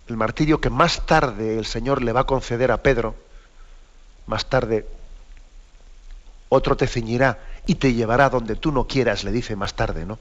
[0.10, 3.16] el martirio que más tarde el Señor le va a conceder a Pedro,
[4.26, 4.86] más tarde
[6.50, 7.38] otro te ceñirá
[7.70, 10.18] y te llevará donde tú no quieras, le dice más tarde, ¿no?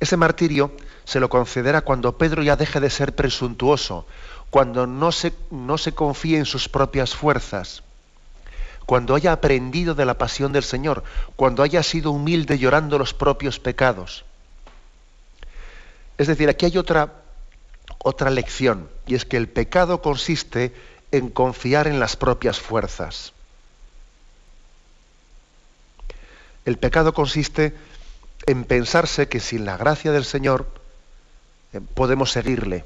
[0.00, 0.72] Ese martirio
[1.04, 4.06] se lo concederá cuando Pedro ya deje de ser presuntuoso,
[4.50, 7.84] cuando no se, no se confíe en sus propias fuerzas,
[8.86, 11.04] cuando haya aprendido de la pasión del Señor,
[11.36, 14.24] cuando haya sido humilde llorando los propios pecados.
[16.16, 17.22] Es decir, aquí hay otra,
[17.98, 20.74] otra lección, y es que el pecado consiste
[21.12, 23.32] en confiar en las propias fuerzas.
[26.68, 27.72] El pecado consiste
[28.44, 30.68] en pensarse que sin la gracia del Señor
[31.72, 32.84] eh, podemos seguirle.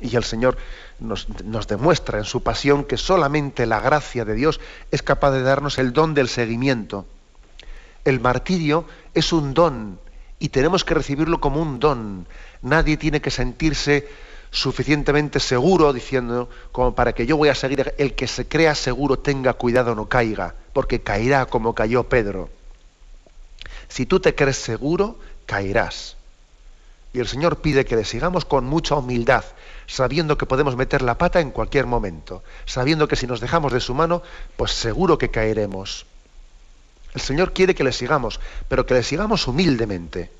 [0.00, 0.58] Y el Señor
[0.98, 4.58] nos, nos, demuestra en su pasión que solamente la gracia de Dios
[4.90, 7.06] es capaz de darnos el don del seguimiento.
[8.04, 8.84] El martirio
[9.14, 10.00] es un don
[10.40, 12.26] y tenemos que recibirlo como un don.
[12.62, 14.08] Nadie tiene que sentirse
[14.52, 19.18] suficientemente seguro diciendo como para que yo voy a seguir el que se crea seguro
[19.18, 22.50] tenga cuidado no caiga, porque caerá como cayó Pedro.
[23.88, 26.16] Si tú te crees seguro, caerás.
[27.14, 29.44] Y el Señor pide que le sigamos con mucha humildad,
[29.86, 33.80] sabiendo que podemos meter la pata en cualquier momento, sabiendo que si nos dejamos de
[33.80, 34.22] su mano,
[34.56, 36.06] pues seguro que caeremos.
[37.14, 38.38] El Señor quiere que le sigamos,
[38.68, 40.30] pero que le sigamos humildemente,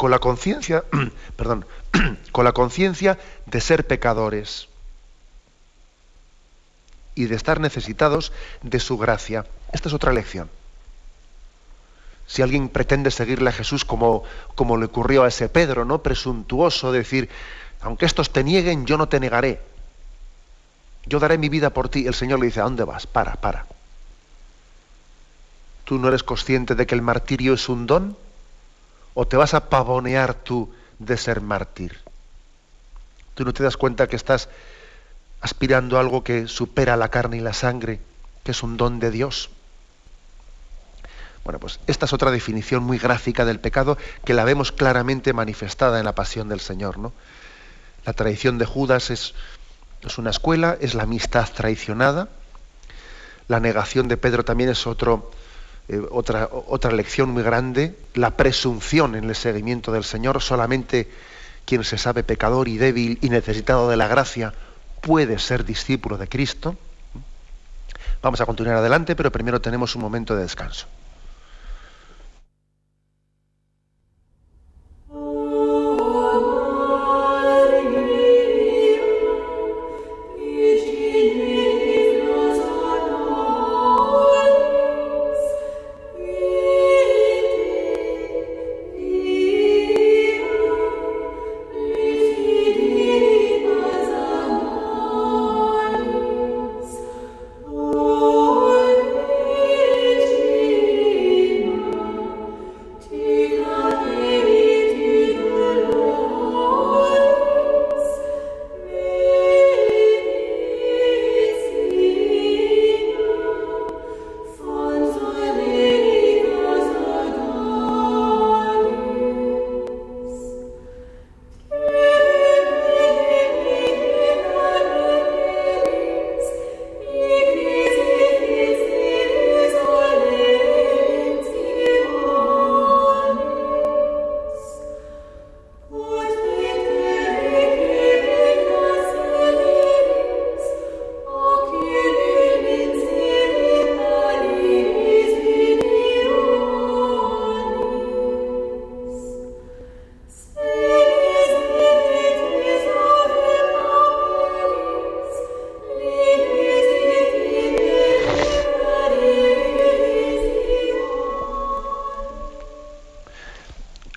[0.00, 0.82] con la conciencia,
[1.36, 1.66] perdón,
[2.32, 4.70] con la conciencia de ser pecadores
[7.14, 8.32] y de estar necesitados
[8.62, 9.44] de su gracia.
[9.74, 10.48] Esta es otra lección.
[12.26, 14.22] Si alguien pretende seguirle a Jesús como,
[14.54, 16.02] como le ocurrió a ese Pedro, ¿no?
[16.02, 17.28] Presuntuoso, decir,
[17.82, 19.60] aunque estos te nieguen, yo no te negaré.
[21.04, 22.06] Yo daré mi vida por ti.
[22.06, 23.06] El Señor le dice, ¿a dónde vas?
[23.06, 23.66] Para, para.
[25.84, 28.16] ¿Tú no eres consciente de que el martirio es un don?
[29.20, 32.00] ¿O te vas a pavonear tú de ser mártir?
[33.34, 34.48] ¿Tú no te das cuenta que estás
[35.42, 38.00] aspirando a algo que supera la carne y la sangre,
[38.44, 39.50] que es un don de Dios?
[41.44, 45.98] Bueno, pues esta es otra definición muy gráfica del pecado que la vemos claramente manifestada
[45.98, 46.96] en la pasión del Señor.
[46.96, 47.12] ¿no?
[48.06, 49.34] La traición de Judas es,
[50.00, 52.30] es una escuela, es la amistad traicionada.
[53.48, 55.30] La negación de Pedro también es otro,
[55.90, 60.40] eh, otra, otra lección muy grande, la presunción en el seguimiento del Señor.
[60.40, 61.10] Solamente
[61.64, 64.54] quien se sabe pecador y débil y necesitado de la gracia
[65.00, 66.76] puede ser discípulo de Cristo.
[68.22, 70.86] Vamos a continuar adelante, pero primero tenemos un momento de descanso.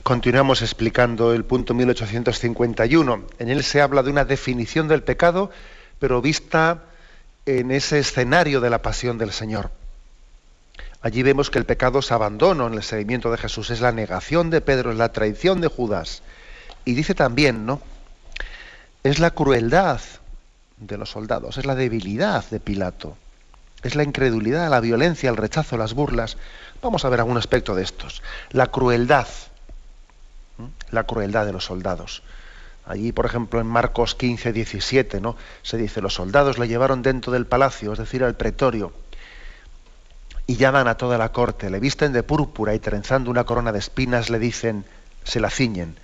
[0.04, 3.24] Continuamos explicando el punto 1851.
[3.40, 5.50] En él se habla de una definición del pecado,
[5.98, 6.84] pero vista
[7.46, 9.72] en ese escenario de la pasión del Señor.
[11.02, 14.50] Allí vemos que el pecado es abandono en el seguimiento de Jesús, es la negación
[14.50, 16.22] de Pedro, es la traición de Judas.
[16.86, 17.82] Y dice también, ¿no?
[19.04, 20.02] Es la crueldad
[20.78, 23.18] de los soldados, es la debilidad de Pilato,
[23.84, 26.38] es la incredulidad, la violencia, el rechazo, las burlas.
[26.82, 28.22] Vamos a ver algún aspecto de estos.
[28.52, 29.28] La crueldad
[30.94, 32.24] la crueldad de los soldados.
[32.86, 35.38] Allí, por ejemplo, en Marcos 15, 17, ¿no?
[35.62, 38.92] se dice, los soldados le llevaron dentro del palacio, es decir, al pretorio,
[40.48, 43.80] y llaman a toda la corte, le visten de púrpura y trenzando una corona de
[43.80, 44.84] espinas le dicen,
[45.24, 45.98] se la ciñen,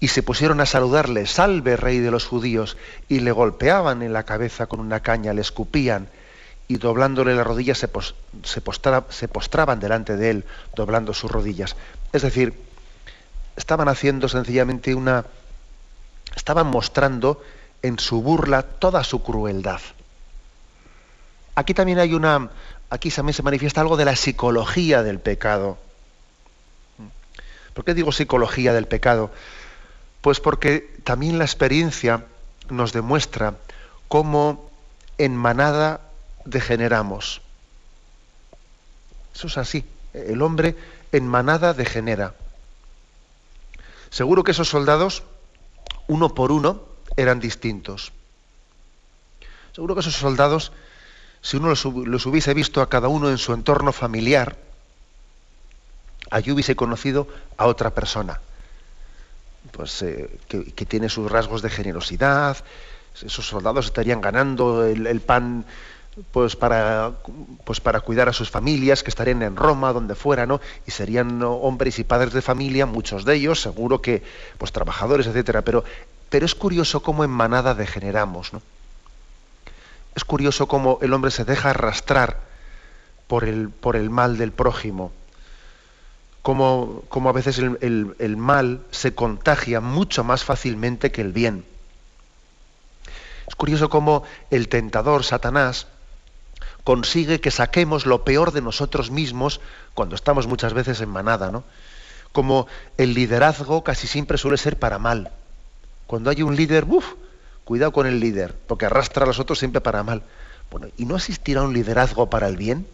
[0.00, 2.76] y se pusieron a saludarle, salve rey de los judíos,
[3.08, 6.08] y le golpeaban en la cabeza con una caña, le escupían,
[6.66, 7.88] y doblándole las rodillas se,
[9.10, 10.44] se postraban delante de él,
[10.74, 11.76] doblando sus rodillas.
[12.12, 12.54] Es decir,
[13.60, 15.24] estaban haciendo sencillamente una...
[16.34, 17.42] estaban mostrando
[17.82, 19.80] en su burla toda su crueldad.
[21.54, 22.50] Aquí también hay una...
[22.88, 25.78] aquí también se manifiesta algo de la psicología del pecado.
[27.74, 29.30] ¿Por qué digo psicología del pecado?
[30.22, 32.24] Pues porque también la experiencia
[32.68, 33.54] nos demuestra
[34.08, 34.70] cómo
[35.18, 36.00] en manada
[36.44, 37.42] degeneramos.
[39.34, 39.84] Eso es así.
[40.12, 40.76] El hombre
[41.12, 42.34] en manada degenera.
[44.10, 45.22] Seguro que esos soldados,
[46.08, 46.82] uno por uno,
[47.16, 48.12] eran distintos.
[49.72, 50.72] Seguro que esos soldados,
[51.40, 51.84] si uno los,
[52.26, 54.56] hubiese visto a cada uno en su entorno familiar,
[56.30, 58.40] allí hubiese conocido a otra persona,
[59.72, 62.56] pues eh, que, tiene sus rasgos de generosidad.
[63.22, 65.64] Esos soldados estarían ganando el pan
[66.32, 67.12] pues para,
[67.64, 70.60] pues para cuidar a sus familias, que estarían en Roma, donde fuera, ¿no?
[70.86, 74.22] Y serían hombres y padres de familia, muchos de ellos, seguro que,
[74.58, 75.62] pues trabajadores, etcétera.
[75.62, 75.84] Pero,
[76.28, 78.62] pero es curioso cómo en manada degeneramos, ¿no?
[80.14, 82.40] Es curioso cómo el hombre se deja arrastrar
[83.26, 85.12] por el, por el mal del prójimo,
[86.42, 91.64] cómo, a veces el, el mal se contagia mucho más fácilmente que el bien.
[93.46, 95.86] Es curioso cómo el tentador, Satanás,
[96.84, 99.60] consigue que saquemos lo peor de nosotros mismos
[99.94, 101.64] cuando estamos muchas veces en manada, ¿no?
[102.32, 102.66] Como
[102.96, 105.30] el liderazgo casi siempre suele ser para mal.
[106.06, 107.14] Cuando hay un líder, uff,
[107.64, 110.22] cuidado con el líder, porque arrastra a los otros siempre para mal.
[110.70, 112.86] Bueno, ¿y no existirá un liderazgo para el bien?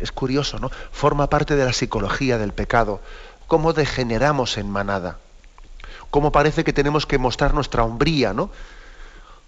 [0.00, 0.70] Es curioso, ¿no?
[0.92, 3.00] Forma parte de la psicología del pecado.
[3.46, 5.18] Cómo degeneramos en manada.
[6.10, 8.50] Cómo parece que tenemos que mostrar nuestra hombría, ¿no?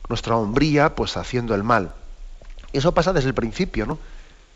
[0.08, 1.92] Nuestra hombría, pues haciendo el mal.
[2.72, 3.98] Eso pasa desde el principio, ¿no?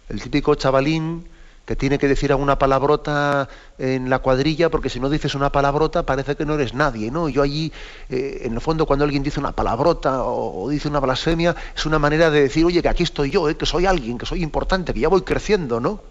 [0.09, 1.27] El típico chavalín
[1.71, 3.49] que tiene que decir alguna palabrota
[3.79, 7.29] en la cuadrilla, porque si no dices una palabrota parece que no eres nadie, ¿no?
[7.29, 7.73] Yo allí,
[8.09, 12.01] eh, en el fondo, cuando alguien dice una palabrota o, dice una blasfemia, es una
[12.01, 13.57] manera de decir, oye, que aquí estoy yo, ¿eh?
[13.57, 16.03] que soy alguien, que soy importante, que ya voy creciendo, ¿no?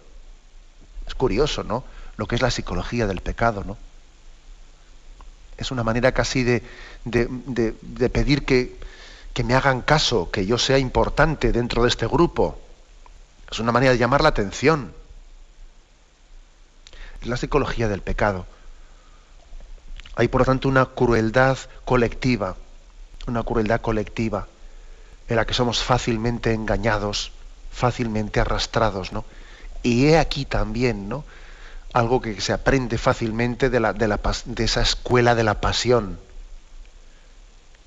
[1.06, 1.84] Es curioso, ¿no?
[2.16, 3.76] Lo que es la psicología del pecado, ¿no?
[5.58, 6.62] Es una manera casi de,
[7.04, 8.79] de pedir que,
[9.34, 12.58] que me hagan caso, que yo sea importante dentro de este grupo.
[13.50, 14.92] Es una manera de llamar la atención.
[17.20, 18.46] Es la psicología del pecado.
[20.16, 22.56] Hay por lo tanto una crueldad colectiva,
[23.26, 24.46] una crueldad colectiva
[25.28, 27.30] en la que somos fácilmente engañados,
[27.70, 29.24] fácilmente arrastrados, ¿no?
[29.82, 31.24] Y he aquí también, ¿no?
[31.92, 36.18] Algo que se aprende fácilmente de, la, de, esa escuela de la pasión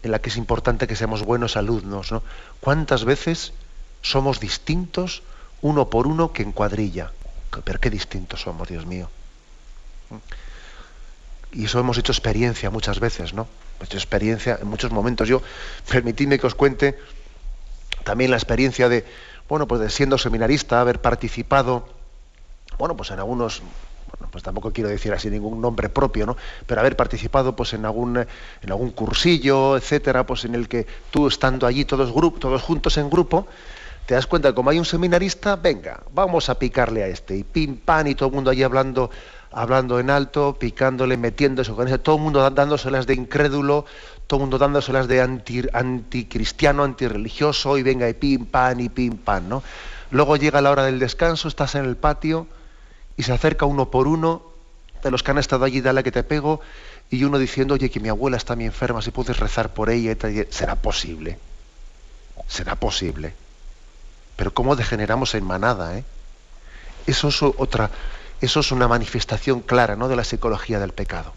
[0.04, 2.12] en la que es importante que seamos buenos alumnos.
[2.12, 2.22] ¿no?
[2.60, 3.54] ¿Cuántas veces
[4.02, 5.24] somos distintos
[5.62, 7.12] uno por uno que en cuadrilla?
[7.64, 9.10] Pero qué distintos somos, Dios mío.
[11.54, 13.48] Y eso hemos hecho experiencia muchas veces, ¿no?
[13.78, 15.28] Hemos hecho experiencia en muchos momentos.
[15.30, 15.42] Yo,
[15.90, 17.00] permitidme que os cuente
[18.04, 19.06] también la experiencia de,
[19.48, 21.88] bueno, pues de siendo seminarista, haber participado,
[22.78, 23.62] bueno, pues en algunos
[24.32, 26.38] pues tampoco quiero decir así ningún nombre propio, ¿no?
[26.66, 31.28] Pero haber participado pues en algún en algún cursillo, etcétera, pues en el que tú
[31.28, 33.48] estando allí todos todos juntos en grupo,
[34.06, 37.78] te das cuenta como hay un seminarista, venga, vamos a picarle a este y pim
[37.78, 39.10] pam y todo el mundo allí hablando
[39.54, 43.86] hablando en alto, picándole, metiéndose con ese, todo el mundo dándoselas de incrédulo,
[44.28, 49.16] todo el mundo dándoselas de anti, anticristiano, antirreligioso, y venga, y pim, pam, y pim,
[49.18, 49.64] pam, ¿no?
[50.10, 52.48] Luego llega la hora del descanso, estás en el patio,
[53.18, 54.42] y se acerca uno por uno
[55.04, 56.62] de los que han estado allí, dale que te pego,
[57.10, 60.16] y uno diciendo, oye, que mi abuela está muy enferma, si puedes rezar por ella,
[60.50, 61.38] será posible,
[62.48, 63.34] será posible.
[64.36, 65.98] Pero ¿cómo degeneramos en manada?
[65.98, 66.04] Eh?
[67.06, 67.92] Eso, es otra,
[68.42, 70.08] eso es una manifestación clara ¿no?
[70.08, 71.34] de la psicología del pecado.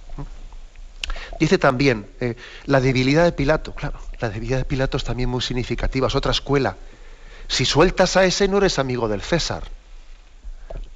[1.38, 5.42] Dice también eh, la debilidad de Pilato, claro, la debilidad de Pilato es también muy
[5.42, 6.76] significativa, es otra escuela.
[7.48, 9.64] Si sueltas a ese no eres amigo del César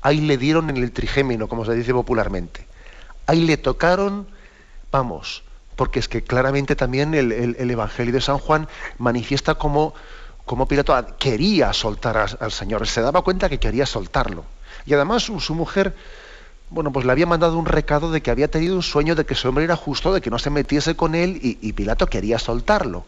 [0.03, 2.67] ahí le dieron en el trigémino, como se dice popularmente.
[3.27, 4.27] Ahí le tocaron,
[4.91, 5.43] vamos,
[5.77, 9.95] porque es que claramente también el, Evangelio de San Juan manifiesta como,
[10.45, 14.45] como Pilato quería soltar al Señor, se daba cuenta que quería soltarlo.
[14.87, 15.95] Y además su, mujer,
[16.71, 19.35] bueno, pues le había mandado un recado de que había tenido un sueño de que
[19.35, 22.39] su hombre era justo, de que no se metiese con él y, y Pilato quería
[22.39, 23.05] soltarlo.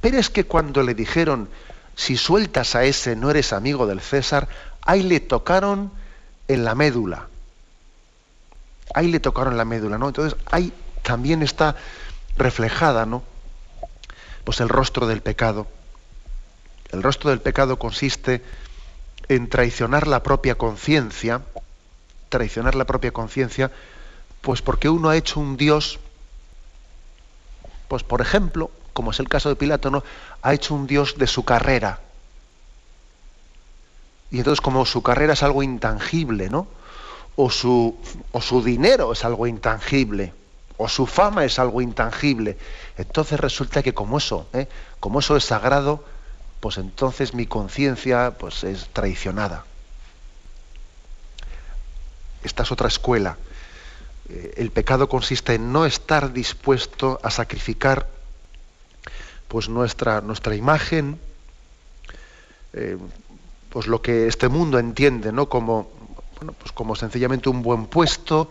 [0.00, 1.48] Pero es que cuando le dijeron,
[1.96, 4.48] si sueltas a ese no eres amigo del César,
[4.84, 5.90] ahí le tocaron
[6.48, 7.28] en la médula.
[8.94, 10.08] Ahí le tocaron la médula, ¿no?
[10.08, 10.72] Entonces ahí
[11.02, 11.76] también está
[12.36, 13.22] reflejada, ¿no?
[14.44, 15.66] Pues el rostro del pecado.
[16.92, 18.42] El rostro del pecado consiste
[19.28, 21.42] en traicionar la propia conciencia,
[22.28, 23.70] traicionar la propia conciencia,
[24.42, 25.98] pues porque uno ha hecho un Dios,
[27.88, 30.04] pues por ejemplo, como es el caso de Pilato, ¿no?
[30.42, 32.00] ha hecho un Dios de su carrera,
[34.34, 36.66] y entonces como su carrera es algo intangible, ¿no?
[37.36, 37.96] O su,
[38.32, 40.32] o su dinero es algo intangible,
[40.76, 42.58] o su fama es algo intangible.
[42.98, 44.66] Entonces resulta que como eso, ¿eh?
[44.98, 46.04] como eso es sagrado,
[46.58, 49.66] pues entonces mi conciencia pues es traicionada.
[52.42, 53.36] Esta es otra escuela.
[54.28, 58.08] Eh, el pecado consiste en no estar dispuesto a sacrificar
[59.46, 61.20] pues nuestra, nuestra imagen,
[62.72, 62.98] eh,
[63.74, 65.48] pues lo que este mundo entiende, ¿no?
[65.48, 65.90] Como,
[66.60, 68.48] pues como sencillamente un buen puesto,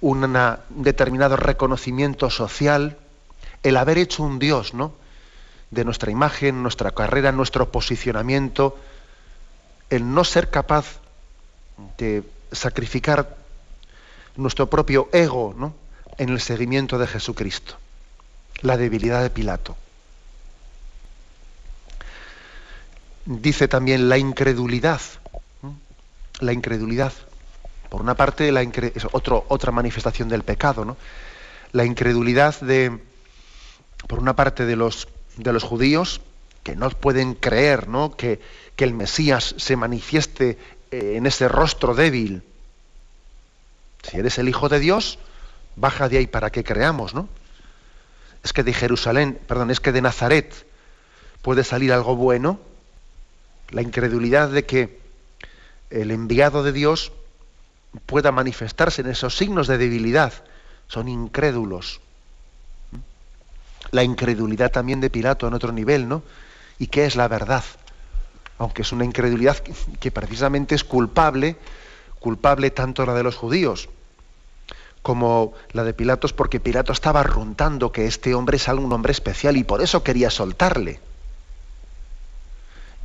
[0.00, 0.26] un
[0.70, 2.98] determinado reconocimiento social,
[3.62, 4.94] el haber hecho un Dios, ¿no?
[5.70, 8.76] De nuestra imagen, nuestra carrera, nuestro posicionamiento,
[9.90, 10.98] el no ser capaz
[11.96, 13.36] de sacrificar
[14.34, 15.72] nuestro propio ego ¿no?
[16.18, 17.76] en el seguimiento de Jesucristo.
[18.60, 19.76] La debilidad de Pilato.
[23.24, 25.00] Dice también la incredulidad.
[26.40, 27.12] La incredulidad.
[27.88, 30.96] Por una parte, la es otra manifestación del pecado, ¿no?
[31.72, 32.98] La incredulidad de,
[34.08, 36.20] por una parte, de los, de los judíos,
[36.62, 38.16] que no pueden creer ¿no?
[38.16, 38.40] Que,
[38.76, 40.58] que el Mesías se manifieste
[40.90, 42.42] eh, en ese rostro débil.
[44.02, 45.18] Si eres el Hijo de Dios,
[45.76, 47.28] baja de ahí para que creamos, ¿no?
[48.42, 50.66] Es que de Jerusalén, perdón, es que de Nazaret
[51.42, 52.58] puede salir algo bueno.
[53.72, 55.00] La incredulidad de que
[55.90, 57.12] el enviado de Dios
[58.06, 60.32] pueda manifestarse en esos signos de debilidad.
[60.88, 62.00] Son incrédulos.
[63.90, 66.22] La incredulidad también de Pilato en otro nivel, ¿no?
[66.78, 67.64] ¿Y qué es la verdad?
[68.58, 71.56] Aunque es una incredulidad que, precisamente es culpable,
[72.20, 73.88] culpable tanto la de los judíos
[75.02, 79.56] como la de Pilatos, porque Pilato estaba runtando que este hombre es un hombre especial
[79.56, 81.00] y por eso quería soltarle.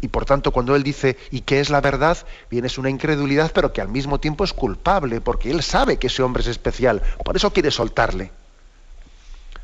[0.01, 2.17] Y por tanto, cuando él dice, ¿y qué es la verdad?
[2.51, 6.07] Viene es una incredulidad, pero que al mismo tiempo es culpable, porque él sabe que
[6.07, 8.31] ese hombre es especial, por eso quiere soltarle.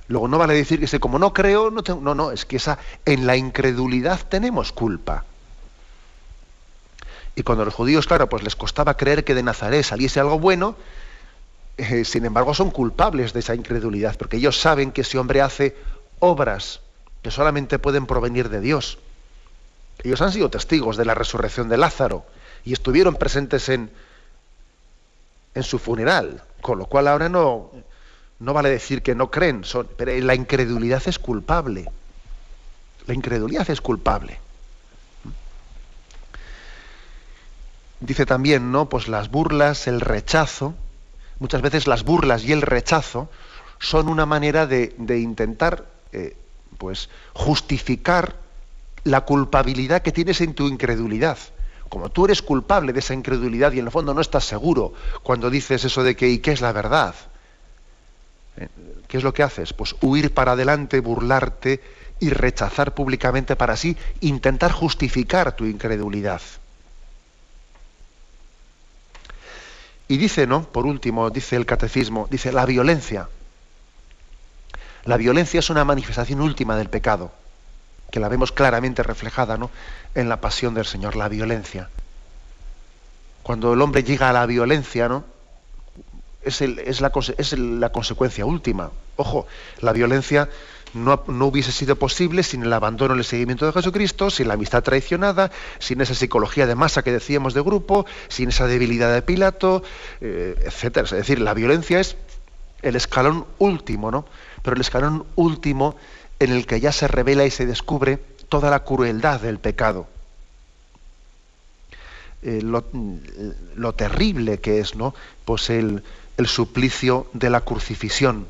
[0.08, 2.78] Luego no vale decir que como no creo, no, tengo, no, no, es que esa,
[3.06, 5.24] en la incredulidad tenemos culpa.
[7.36, 10.40] Y cuando a los judíos, claro, pues les costaba creer que de Nazaret saliese algo
[10.40, 10.76] bueno,
[11.78, 15.76] eh, sin embargo son culpables de esa incredulidad, porque ellos saben que ese hombre hace
[16.20, 16.82] obras
[17.24, 19.00] que solamente pueden provenir de Dios.
[20.02, 22.26] Ellos han sido testigos de la resurrección de Lázaro
[22.66, 23.92] y estuvieron presentes en,
[25.54, 27.72] en su funeral, con lo cual ahora no,
[28.40, 29.64] no vale decir que no creen,
[29.98, 31.90] pero la incredulidad es culpable.
[33.06, 34.40] La incredulidad es culpable.
[38.00, 38.90] Dice también, ¿no?
[38.90, 40.74] Pues las burlas, el rechazo,
[41.40, 43.30] muchas veces las burlas y el rechazo
[43.80, 46.36] son una manera de, intentar eh,
[46.78, 48.43] pues, justificar
[49.04, 51.38] la culpabilidad que tienes en tu incredulidad.
[51.90, 55.50] Como tú eres culpable de esa incredulidad y en el fondo no estás seguro cuando
[55.50, 57.14] dices eso de que ¿y qué es la verdad?
[58.58, 58.68] ¿Eh?
[59.08, 59.74] ¿Qué es lo que haces?
[59.74, 61.82] Pues huir para adelante, burlarte
[62.20, 66.42] y rechazar públicamente para así intentar justificar tu incredulidad.
[70.08, 70.64] Y dice, ¿no?
[70.64, 73.30] Por último, dice el catecismo, dice la violencia.
[75.06, 77.32] La violencia es una manifestación última del pecado
[78.14, 79.72] que la vemos claramente reflejada ¿no?
[80.14, 81.90] en la pasión del Señor, la violencia.
[83.42, 85.24] Cuando el hombre llega a la violencia, ¿no?
[86.44, 88.92] es, es, la, es la, consecuencia última.
[89.16, 89.48] Ojo,
[89.82, 90.48] la violencia
[90.94, 94.54] no, no, hubiese sido posible sin el abandono en el seguimiento de Jesucristo, sin la
[94.54, 95.50] amistad traicionada,
[95.80, 99.82] sin esa psicología de masa que decíamos de grupo, sin esa debilidad de Pilato,
[100.22, 101.06] eh, etcétera.
[101.06, 102.16] Es decir, la violencia es
[102.84, 104.26] el escalón último, ¿no?
[104.62, 105.96] Pero el escalón último
[106.44, 108.18] en el que ya se revela y se descubre
[108.50, 110.08] toda la crueldad del pecado.
[112.46, 115.16] Eh, lo, terrible que es ¿no?
[115.46, 116.04] pues el,
[116.46, 118.48] suplicio de la crucifixión.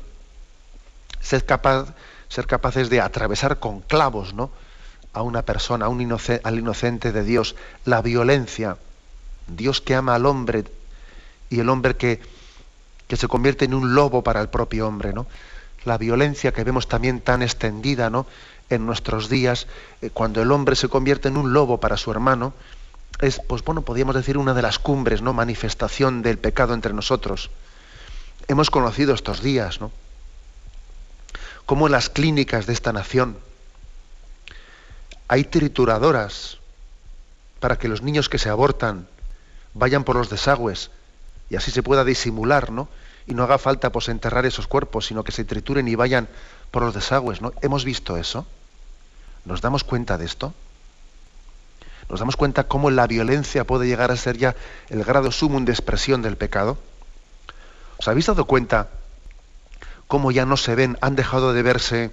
[1.20, 1.94] Ser, capaz,
[2.28, 4.50] ser capaces de atravesar con clavos ¿no?
[5.12, 7.54] a una persona, a un al inocente de Dios.
[7.84, 8.76] La violencia.
[9.46, 10.64] Dios que ama al hombre
[11.50, 12.20] y el hombre que,
[13.06, 15.12] que se convierte en un lobo para el propio hombre.
[15.12, 15.26] ¿no?
[15.84, 18.26] La violencia que vemos también tan extendida ¿no?
[18.70, 19.66] en nuestros días,
[20.02, 22.52] eh, cuando el hombre se convierte en un lobo para su hermano,
[23.20, 25.32] es, pues bueno, podríamos decir una de las cumbres, ¿no?
[25.32, 27.50] Manifestación del pecado entre nosotros.
[28.48, 29.92] Hemos conocido estos días, ¿no?
[31.66, 33.38] Cómo en las clínicas de esta nación
[35.28, 36.58] hay trituradoras
[37.60, 39.06] para que los niños que se abortan
[39.72, 40.90] vayan por los desagües
[41.48, 42.88] y así se pueda disimular, ¿no?
[43.26, 46.28] Y no haga falta pues enterrar esos cuerpos, sino que se trituren y vayan
[46.70, 47.40] por los desagües.
[47.40, 47.52] ¿no?
[47.62, 48.46] ¿Hemos visto eso?
[49.44, 50.52] ¿Nos damos cuenta de esto?
[52.08, 54.54] ¿Nos damos cuenta cómo la violencia puede llegar a ser ya
[54.90, 56.76] el grado sumum de expresión del pecado?
[57.96, 58.88] ¿Os habéis dado cuenta
[60.06, 62.10] cómo ya no se ven, han dejado de verse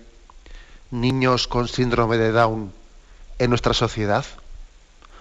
[0.91, 2.71] niños con síndrome de Down
[3.39, 4.25] en nuestra sociedad.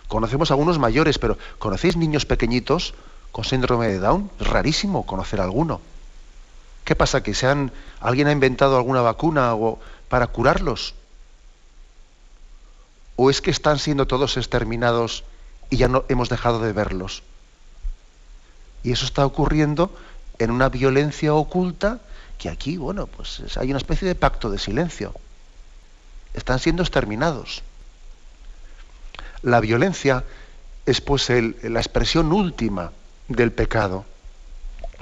[0.09, 2.95] Conocemos algunos mayores, pero ¿conocéis niños pequeñitos
[3.33, 4.31] con síndrome de Down?
[4.41, 5.81] Es rarísimo conocer alguno.
[6.85, 7.23] ¿Qué pasa?
[7.23, 9.55] ¿Que se han, alguien ha inventado alguna vacuna
[10.09, 10.95] para curarlos?
[13.17, 15.25] ¿O es que están siendo todos exterminados
[15.69, 17.23] y ya no hemos dejado de verlos?
[18.83, 19.95] Y eso está ocurriendo
[20.39, 22.01] en una violencia oculta
[22.39, 25.15] que aquí, bueno, pues hay una especie de pacto de silencio.
[26.33, 27.63] Están siendo exterminados.
[29.43, 30.25] La violencia
[30.87, 32.93] es pues la expresión última
[33.31, 34.05] del pecado.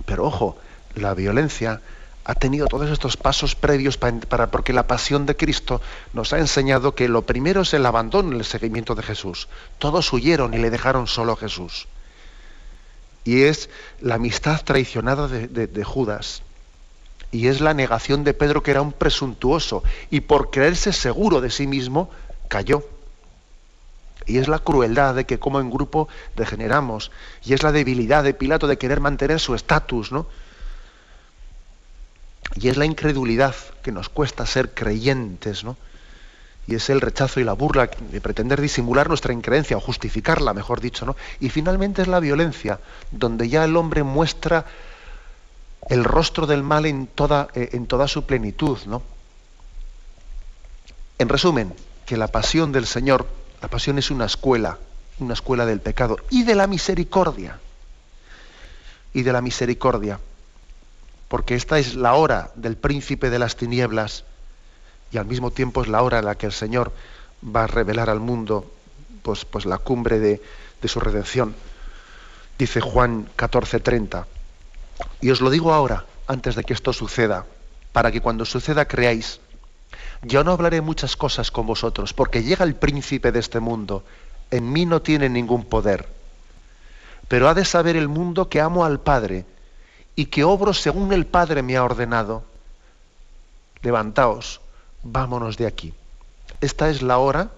[0.06, 0.56] Pero ojo,
[0.94, 1.80] la violencia
[2.24, 5.80] ha tenido todos estos pasos previos para, porque la pasión de Cristo
[6.12, 9.48] nos ha enseñado que lo primero es el abandono el seguimiento de Jesús.
[9.78, 11.88] Todos huyeron y le dejaron solo a Jesús.
[13.24, 13.70] Y es
[14.00, 16.42] la amistad traicionada de Judas
[17.30, 21.50] y es la negación de Pedro que era un presuntuoso y por creerse seguro de
[21.50, 22.10] sí mismo
[22.48, 22.82] cayó.
[24.28, 26.06] Y es la crueldad de que como en grupo
[26.36, 27.10] degeneramos
[27.44, 30.26] y es la debilidad de Pilato de querer mantener su estatus, ¿no?
[32.54, 35.76] Y es la incredulidad que nos cuesta ser creyentes, ¿no?
[36.66, 40.82] Y es el rechazo y la burla de pretender disimular nuestra increencia o justificarla, mejor
[40.82, 41.16] dicho, ¿no?
[41.40, 44.66] Y finalmente es la violencia, donde ya el hombre muestra
[45.88, 49.02] el rostro del mal en toda, eh, en toda su plenitud, ¿no?
[51.18, 51.74] En resumen,
[52.04, 53.26] que la pasión del Señor,
[53.61, 54.78] la pasión es una escuela,
[55.18, 57.59] una escuela del pecado y de la misericordia.
[59.12, 60.20] Y de la misericordia.
[61.28, 64.24] Porque esta es la hora del príncipe de las tinieblas
[65.11, 66.92] y al mismo tiempo es la hora en la que el Señor
[67.44, 68.70] va a revelar al mundo
[69.22, 70.42] pues, pues la cumbre de,
[70.80, 71.54] de su redención.
[72.59, 74.24] Dice Juan 14:30.
[75.20, 77.46] Y os lo digo ahora, antes de que esto suceda,
[77.92, 79.40] para que cuando suceda creáis.
[80.22, 84.04] Yo no hablaré muchas cosas con vosotros, porque llega el príncipe de este mundo.
[84.50, 86.08] En mí no tiene ningún poder.
[87.28, 89.44] Pero ha de saber el mundo que amo al Padre
[90.16, 92.42] y que obro según el Padre me ha ordenado.
[93.82, 94.60] Levantaos,
[95.02, 95.94] vámonos de aquí.
[96.60, 97.50] Esta es la hora,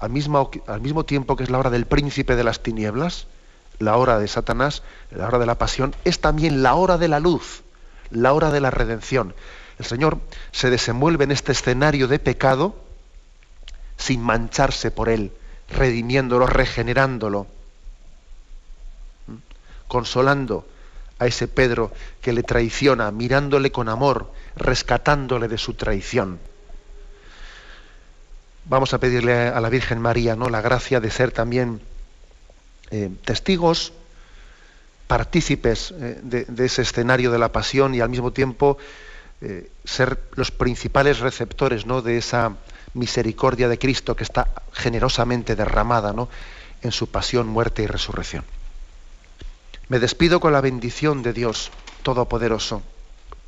[0.00, 3.26] al mismo, al mismo tiempo que es la hora del príncipe de las tinieblas,
[3.78, 7.20] la hora de Satanás, la hora de la pasión, es también la hora de la
[7.20, 7.62] luz,
[8.10, 9.34] la hora de la redención.
[9.78, 10.18] El Señor
[10.52, 12.76] se desenvuelve en este escenario de pecado
[13.96, 15.32] sin mancharse por él,
[15.68, 17.46] redimiéndolo, regenerándolo,
[19.88, 20.66] consolando
[21.18, 26.38] a ese Pedro que le traiciona, mirándole con amor, rescatándole de su traición.
[28.64, 30.48] Vamos a pedirle a la Virgen María ¿no?
[30.50, 31.80] la gracia de ser también
[32.90, 33.92] eh, testigos,
[35.06, 38.76] partícipes eh, de, ese escenario de la pasión y al mismo tiempo
[39.42, 42.02] eh, ser los principales receptores ¿no?
[42.02, 42.56] de esa
[42.94, 46.28] misericordia de Cristo que está generosamente derramada ¿no?
[46.82, 48.44] en su pasión, muerte y resurrección.
[49.88, 51.70] Me despido con la bendición de Dios
[52.02, 52.82] Todopoderoso,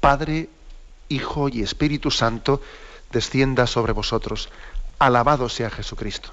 [0.01, 0.49] Padre,
[1.09, 2.61] Hijo y Espíritu Santo,
[3.11, 4.51] descienda sobre vosotros.
[4.99, 6.33] Alabado sea Jesucristo.